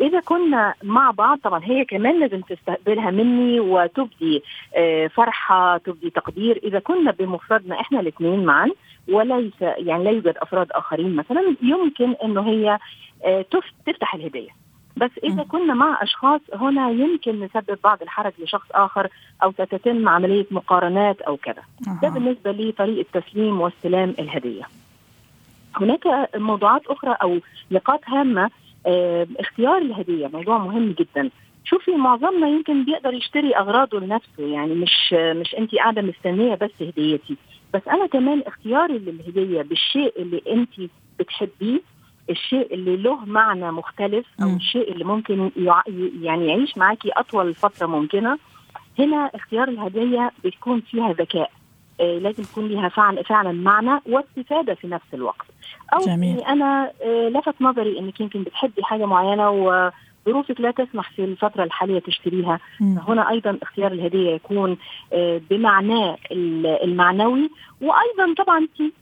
إذا 0.00 0.20
كنا 0.20 0.74
مع 0.82 1.10
بعض 1.10 1.38
طبعا 1.38 1.60
هي 1.64 1.84
كمان 1.84 2.20
لازم 2.20 2.40
تستقبلها 2.40 3.10
مني 3.10 3.60
وتبدي 3.60 4.42
آه، 4.76 5.06
فرحة 5.06 5.76
تبدي 5.78 6.10
تقدير 6.10 6.60
إذا 6.64 6.78
كنا 6.78 7.10
بمفردنا 7.10 7.80
إحنا 7.80 8.00
الاثنين 8.00 8.44
معا 8.44 8.70
وليس 9.08 9.52
يعني 9.60 10.04
لا 10.04 10.10
يوجد 10.10 10.34
أفراد 10.36 10.72
آخرين 10.72 11.16
مثلا 11.16 11.54
يمكن 11.62 12.14
إنه 12.24 12.48
هي 12.48 12.78
آه، 13.24 13.42
تف- 13.42 13.72
تفتح 13.86 14.14
الهديه 14.14 14.48
بس 14.96 15.10
إذا. 15.24 15.42
كنا 15.42 15.74
مع 15.74 16.02
أشخاص 16.02 16.40
هنا 16.54 16.90
يمكن 16.90 17.40
نسبب 17.40 17.78
بعض 17.84 18.02
الحرج 18.02 18.32
لشخص 18.38 18.66
آخر 18.72 19.08
أو 19.42 19.50
تتم 19.50 20.08
عملية 20.08 20.46
مقارنات 20.50 21.20
أو 21.20 21.36
كذا 21.36 21.62
ده. 22.02 22.08
بالنسبة 22.08 22.52
لطريقة 22.52 23.20
تسليم 23.20 23.60
واستلام 23.60 24.14
الهدية. 24.18 24.62
هناك 25.82 26.30
موضوعات 26.36 26.86
أخرى 26.86 27.16
أو 27.22 27.38
نقاط 27.70 28.00
هامة 28.06 28.50
آه، 28.86 29.26
اختيار 29.40 29.78
الهدية 29.78 30.26
موضوع 30.26 30.58
مهم 30.58 30.94
جدا. 30.98 31.30
شوفي 31.64 31.90
معظمنا 31.90 32.48
يمكن 32.48 32.84
بيقدر 32.84 33.14
يشتري 33.14 33.56
أغراضه 33.56 34.00
لنفسه 34.00 34.42
يعني 34.46 34.74
مش 34.74 35.12
مش 35.12 35.54
انت 35.54 35.74
قاعدة 35.74 36.02
مستنية 36.02 36.54
بس 36.54 36.70
هديتي. 36.80 37.36
بس 37.74 37.88
أنا 37.88 38.06
كمان 38.06 38.42
اختياري 38.46 38.98
للهدية 38.98 39.62
بالشيء 39.62 40.12
اللي 40.18 40.42
انت 40.50 40.90
بتحبيه 41.18 41.80
الشيء 42.30 42.74
اللي 42.74 42.96
له 42.96 43.24
معنى 43.24 43.72
مختلف 43.72 44.26
أو. 44.42 44.56
الشيء 44.56 44.92
اللي 44.92 45.04
ممكن 45.04 45.50
يع- 45.56 45.82
يعني 46.22 46.46
يعيش 46.48 46.78
معاكي 46.78 47.10
أطول 47.12 47.54
فترة 47.54 47.86
ممكنة. 47.86 48.38
هنا 48.98 49.30
اختيار 49.34 49.68
الهدية 49.68 50.30
بتكون 50.44 50.80
فيها 50.80 51.12
ذكاء. 51.12 51.50
لازم 52.04 52.42
يكون 52.42 52.68
لها 52.68 52.88
فعلا 52.88 53.22
فعلا 53.22 53.52
معنى 53.52 54.00
واستفادة 54.06 54.74
في 54.74 54.86
نفس 54.86 55.06
الوقت 55.14 55.46
أو 55.94 55.98
جميل. 56.06 56.30
إني 56.36 56.48
أنا 56.48 56.90
آه، 57.04 57.28
لفت 57.28 57.54
نظري 57.60 57.98
إنك 57.98 58.20
يمكن 58.20 58.42
بتحبي 58.42 58.82
حاجة 58.84 59.06
معينة 59.06 59.50
وظروفك 59.50 60.60
لا 60.60 60.70
تسمح 60.70 61.10
في 61.10 61.24
الفترة 61.24 61.64
الحالية 61.64 61.98
تشتريها 61.98 62.60
مم. 62.80 62.98
هنا 63.08 63.30
أيضا 63.30 63.58
اختيار 63.62 63.92
الهدية 63.92 64.30
يكون 64.34 64.76
آه، 65.12 65.40
بمعناه 65.50 66.16
ال- 66.32 66.66
المعنوي 66.66 67.50
وأيضا 67.82 68.34
طبعا 68.44 68.68
في. 68.76 68.92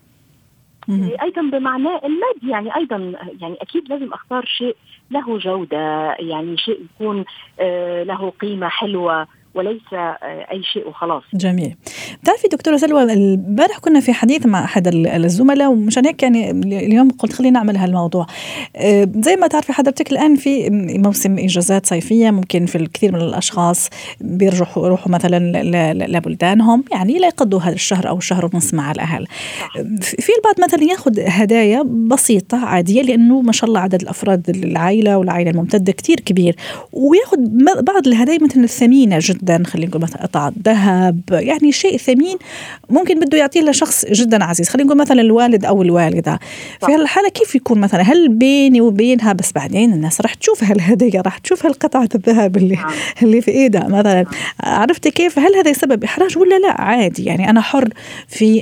أيضا 1.23 1.43
بمعناه 1.43 2.01
المادي 2.05 2.51
يعني 2.51 2.77
أيضا 2.77 3.13
يعني 3.41 3.57
أكيد 3.61 3.89
لازم 3.89 4.13
أختار 4.13 4.45
شيء 4.45 4.77
له 5.11 5.39
جودة 5.39 6.13
يعني 6.19 6.57
شيء 6.57 6.81
يكون 6.95 7.25
آه، 7.61 8.03
له 8.03 8.31
قيمة 8.31 8.69
حلوة 8.69 9.27
وليس 9.57 9.83
آه، 9.93 10.19
أي 10.53 10.63
شيء 10.73 10.89
وخلاص. 10.89 11.23
جميل. 11.35 11.75
بتعرفي 12.23 12.49
دكتورة 12.49 12.77
سلوى 12.77 13.03
البارح 13.03 13.79
كنا 13.79 14.01
في 14.01 14.13
حديث 14.13 14.47
مع 14.47 14.69
ال- 14.77 15.07
الزملاء 15.07 15.71
ومشان 15.71 16.07
هيك 16.07 16.23
يعني 16.23 16.51
اليوم 16.87 17.11
قلت 17.11 17.33
خلينا 17.33 17.59
نعمل 17.59 17.77
هالموضوع. 17.77 18.27
آه، 18.77 19.09
زي 19.17 19.37
ما 19.37 19.47
تعرفي 19.47 19.73
حضرتك 19.73 20.13
الآن 20.13 20.37
في 20.37 20.69
موسم 20.99 21.39
إجازات 21.39 21.87
صيفية 21.87 22.31
ممكن 22.31 22.67
في 22.67 22.79
الكثير 22.79 23.13
من 23.13 23.21
الأشخاص 23.21 23.89
بيرجعوا 24.21 24.87
يروحوا 24.87 25.13
مثلا 25.13 25.63
لبلدانهم 26.07 26.85
يعني 26.93 27.19
لا 27.19 27.27
يقضوا 27.27 27.61
هذا 27.61 27.75
الشهر 27.75 28.09
أو 28.09 28.19
الشهر 28.19 28.51
ونص 28.55 28.75
مع 28.75 28.91
الأهل. 28.93 29.27
في 30.01 30.33
البعض 30.39 30.55
مثلا 30.65 30.83
ياخذ 30.85 31.21
هدايا 31.21 31.83
بسيطة 31.83 32.59
عادية 32.67 33.03
لأنه 33.03 33.41
ما 33.41 33.53
شاء 33.53 33.69
الله 33.69 33.81
عدد 33.81 34.03
الأفراد 34.03 34.49
العائلة 34.51 35.19
والعائلة 35.19 35.51
الممتدة 35.51 35.93
كتير 35.93 36.21
كبير 36.21 36.57
وياخذ 36.93 37.37
بعض 37.83 38.07
الهدايا 38.07 38.39
مثلا 38.43 38.65
الثمينة 38.65 39.19
جدا. 39.21 39.46
خلينا 39.67 39.89
نقول 39.89 40.03
مثلا 40.03 40.23
قطعة 40.23 40.53
ذهب 40.65 41.21
يعني 41.31 41.73
شيء 41.73 41.97
ثمين 41.99 42.37
ممكن 42.91 43.21
بده 43.21 43.39
يعطيه 43.39 43.61
لشخص 43.61 44.05
جدا 44.07 44.45
عزيز. 44.45 44.69
خلينا 44.69 44.87
نقول 44.89 44.99
مثلا 45.01 45.21
الوالد 45.21 45.65
أو 45.65 45.83
الوالدة. 45.83 46.39
في 46.87 46.93
هالحالة 46.95 47.29
كيف 47.29 47.55
يكون 47.55 47.79
مثلا؟ 47.79 48.03
هل 48.03 48.29
بيني 48.29 48.81
وبينها 48.81 49.33
بس 49.33 49.53
بعدين 49.53 49.93
الناس 49.93 50.21
راح 50.21 50.35
تشوف 50.35 50.65
هالهدية 50.65 51.21
راح 51.21 51.39
تشوف 51.39 51.67
هالقطعة 51.67 52.09
الذهب 52.15 52.57
اللي 52.57 52.75
نعم. 52.75 52.91
اللي 53.23 53.41
في 53.41 53.51
إيدها 53.51 53.89
مثلا. 53.89 54.25
عرفتي 54.61 55.11
كيف؟ 55.11 55.39
هل 55.39 55.55
هذا 55.57 55.71
يسبب 55.71 56.05
إحراج 56.05 56.39
ولا 56.39 56.59
لا؟ 56.59 56.81
عادي. 56.81 57.25
يعني 57.25 57.51
أنا 57.51 57.61
حر 57.61 57.89
في 58.29 58.61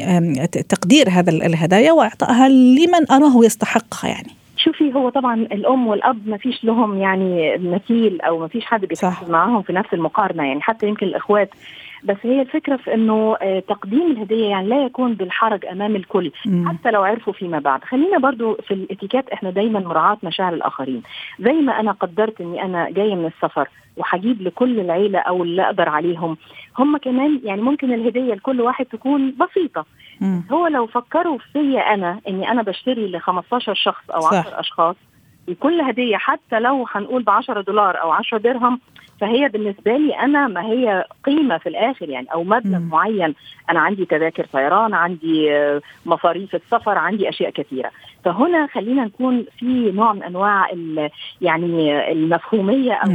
تقدير 0.68 1.10
هذا 1.10 1.30
ال- 1.30 1.42
الهدايا 1.42 1.92
واعطائها 1.92 2.48
لمن 2.48 3.10
أراه 3.10 3.44
يستحقها 3.44 4.08
يعني. 4.10 4.30
شوفي 4.64 4.94
هو 4.94 5.08
طبعا 5.08 5.34
الأم 5.34 5.86
والأب 5.86 6.28
ما 6.28 6.36
فيش 6.36 6.64
لهم 6.64 6.98
يعني 6.98 7.58
مثيل 7.58 8.20
أو 8.20 8.38
ما 8.38 8.48
فيش 8.48 8.64
حد. 8.64 8.80
بيتحدث 8.84 9.30
معاهم 9.30 9.62
في 9.62 9.72
نفس 9.72 9.94
المقارنة 9.94 10.46
يعني 10.46 10.60
حتى 10.62 10.88
يمكن 10.88 11.06
الإخوات 11.06 11.50
بس 12.04 12.16
هي 12.22 12.40
الفكرة 12.40 12.76
في 12.76 12.94
إنه 12.94 13.36
آه، 13.42 13.60
تقديم 13.60 14.10
الهدية 14.10 14.46
يعني 14.46 14.68
لا 14.68 14.84
يكون 14.84 15.14
بالحرج 15.14 15.66
أمام 15.66 15.96
الكل 15.96 16.32
مم. 16.46 16.68
حتى 16.68 16.90
لو 16.90 17.02
عرفوا 17.02 17.32
فيما 17.32 17.58
بعد 17.58 17.84
خلينا 17.84 18.18
برضو 18.18 18.54
في 18.54 18.74
الاتيكيت 18.74 19.28
إحنا 19.28 19.50
دايما 19.50 19.80
مراعاة 19.80 20.18
مشاعر 20.22 20.54
الآخرين 20.54 21.02
زي 21.40 21.52
ما 21.52 21.80
أنا 21.80 21.92
قدرت 21.92 22.40
إني 22.40 22.62
أنا 22.62 22.90
جاية 22.90 23.14
من 23.14 23.26
السفر 23.26 23.68
وهجيب 23.96 24.42
لكل 24.42 24.80
العيلة 24.80 25.18
أو 25.18 25.42
اللي 25.42 25.62
أقدر 25.62 25.88
عليهم 25.88 26.36
هم 26.78 26.96
كمان 26.96 27.40
يعني 27.44 27.62
ممكن 27.62 27.92
الهدية 27.92 28.34
لكل 28.34 28.60
واحد 28.60 28.84
تكون 28.86 29.34
بسيطة. 29.40 29.84
هو 30.52 30.66
لو 30.66 30.86
فكروا 30.86 31.38
فيا 31.52 31.94
أنا 31.94 32.20
إني 32.28 32.50
أنا 32.50 32.62
بشتري 32.62 33.06
ل 33.06 33.20
15 33.20 33.74
شخص 33.74 34.10
أو 34.10 34.20
صح. 34.20 34.46
10 34.46 34.60
أشخاص 34.60 34.96
وكل 35.48 35.80
هدية 35.80 36.16
حتى 36.16 36.60
لو 36.60 36.86
هنقول 36.90 37.22
ب 37.22 37.30
10 37.30 37.60
دولار 37.60 38.02
أو 38.02 38.10
10 38.12 38.38
درهم 38.38 38.80
فهي 39.24 39.48
بالنسبة 39.48 39.96
لي 39.96 40.14
أنا 40.18 40.48
ما 40.48 40.62
هي 40.66 41.04
قيمة 41.24 41.58
في 41.58 41.68
الآخر 41.68 42.08
يعني 42.08 42.26
أو 42.32 42.44
مبلغ. 42.44 42.78
معين 42.78 43.34
أنا 43.70 43.80
عندي 43.80 44.04
تذاكر 44.04 44.46
طيران 44.52 44.94
عندي 44.94 45.52
آه، 45.52 45.80
مصاريف 46.06 46.54
السفر 46.54 46.98
عندي 46.98 47.28
أشياء 47.28 47.50
كثيرة 47.50 47.90
فهنا 48.24 48.66
خلينا 48.74 49.04
نكون 49.04 49.44
في 49.58 49.90
نوع 49.94 50.12
من 50.12 50.22
أنواع 50.22 50.66
يعني 51.40 52.12
المفهومية. 52.12 52.92
أو 52.92 53.10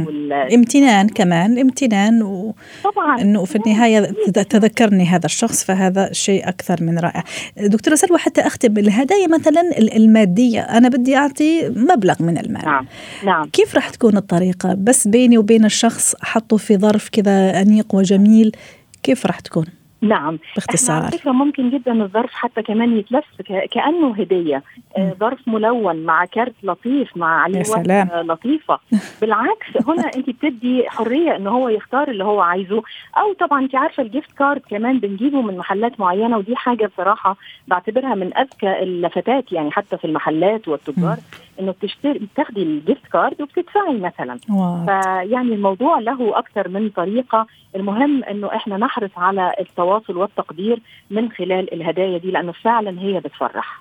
امتنان 0.54 1.08
كمان 1.08 1.58
امتنان 1.58 2.22
و... 2.22 2.54
طبعا 2.84 3.20
إنه 3.20 3.44
في 3.44 3.56
النهاية 3.56 4.00
تذ- 4.00 4.44
تذكرني 4.44 5.04
هذا 5.04 5.26
الشخص 5.26 5.64
فهذا 5.64 6.12
شيء 6.12 6.48
أكثر 6.48 6.76
من 6.82 6.98
رائع. 6.98 7.22
دكتورة 7.56 7.94
سلوى 7.94 8.18
حتى 8.18 8.40
أختم 8.40 8.78
الهدايا 8.78 9.26
مثلا 9.28 9.60
ال- 9.78 9.96
المادية 9.96 10.60
أنا 10.60 10.88
بدي 10.88 11.16
أعطي 11.16 11.68
مبلغ 11.68 12.14
من 12.22 12.38
المال. 12.38 12.64
نعم 12.64 12.86
نعم 13.24 13.44
كيف 13.52 13.74
راح 13.74 13.90
تكون 13.90 14.16
الطريقة؟ 14.16 14.74
بس 14.78 15.08
بيني 15.08 15.38
وبين 15.38 15.64
الشخص 15.64 15.99
احطه 16.22 16.56
في 16.56 16.76
ظرف 16.76 17.08
كذا 17.08 17.60
أنيق 17.60 17.94
وجميل 17.94 18.56
كيف 19.02 19.26
راح 19.26 19.40
تكون؟ 19.40 19.66
نعم. 20.02 20.38
باختصار. 20.54 21.02
على 21.02 21.18
فكرة 21.18 21.32
ممكن 21.32 21.70
جدا 21.70 21.92
الظرف 21.92 22.32
حتى 22.32 22.62
كمان 22.62 22.96
يتلف 22.96 23.24
كأنه 23.70 24.14
هدية. 24.14 24.62
آه، 24.96 25.14
ظرف 25.20 25.48
ملون 25.48 25.96
مع 25.96 26.24
كارت 26.24 26.54
لطيف 26.62 27.16
مع 27.16 27.42
عليه. 27.42 27.62
ورقة 27.70 28.22
لطيفة. 28.22 28.78
بالعكس 29.20 29.66
هنا 29.86 30.10
أنت 30.16 30.30
بتدي 30.30 30.90
حرية 30.90 31.36
ان 31.36 31.46
هو 31.46 31.68
يختار 31.68 32.10
اللي 32.10 32.24
هو 32.24 32.40
عايزه. 32.40 32.82
أو 33.16 33.32
طبعا 33.32 33.60
أنت 33.60 33.74
عارفة 33.74 34.02
ال 34.02 34.08
gift 34.08 34.32
card 34.38 34.60
كمان 34.70 34.98
بنجيبه 34.98 35.42
من 35.42 35.56
محلات 35.56 36.00
معينة 36.00 36.38
ودي 36.38 36.56
حاجة 36.56 36.86
بصراحة 36.86 37.36
بعتبرها 37.68 38.14
من 38.14 38.36
أذكى 38.38 38.82
اللفتات 38.82 39.52
يعني 39.52 39.70
حتى 39.70 39.96
في 39.96 40.04
المحلات 40.04 40.68
والتجار. 40.68 41.16
إنه 41.60 41.72
بتشتري 41.72 42.18
بتاخدي 42.18 42.62
ال 42.62 42.71
gift 42.71 43.06
card 43.12 43.42
وبتدفعي 43.42 43.98
مثلا 43.98 44.38
واو. 44.50 44.84
فيعني 44.86 45.54
الموضوع 45.54 45.98
له 45.98 46.38
أكثر 46.38 46.68
من 46.68 46.88
طريقة 46.88 47.46
المهم 47.76 48.24
إنه 48.24 48.46
إحنا 48.56 48.76
نحرص 48.76 49.10
على 49.16 49.52
التواصل 49.60 50.16
والتقدير 50.16 50.82
من 51.10 51.30
خلال 51.30 51.74
الهدايا 51.74 52.18
دي 52.18 52.30
لأنه 52.30 52.52
فعلا 52.52 53.00
هي 53.00 53.20
بتفرح 53.20 53.80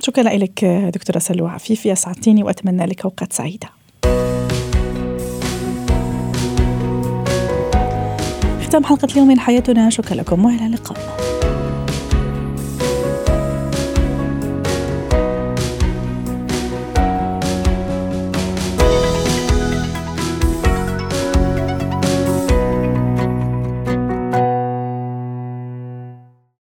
شكرا 0.00 0.22
لك 0.22 0.64
دكتورة 0.64 1.18
سلوى 1.18 1.48
عفيفي 1.50 1.92
أسعدتيني 1.92 2.42
وأتمنى 2.42 2.86
لك 2.86 3.04
أوقات 3.04 3.32
سعيدة. 3.32 3.68
ختام 8.62 8.84
حلقة 8.84 9.08
اليوم 9.12 9.28
من 9.28 9.40
حياتنا 9.40 9.90
شكرا 9.90 10.16
لكم 10.16 10.44
وإلى 10.44 10.66
اللقاء. 10.66 10.98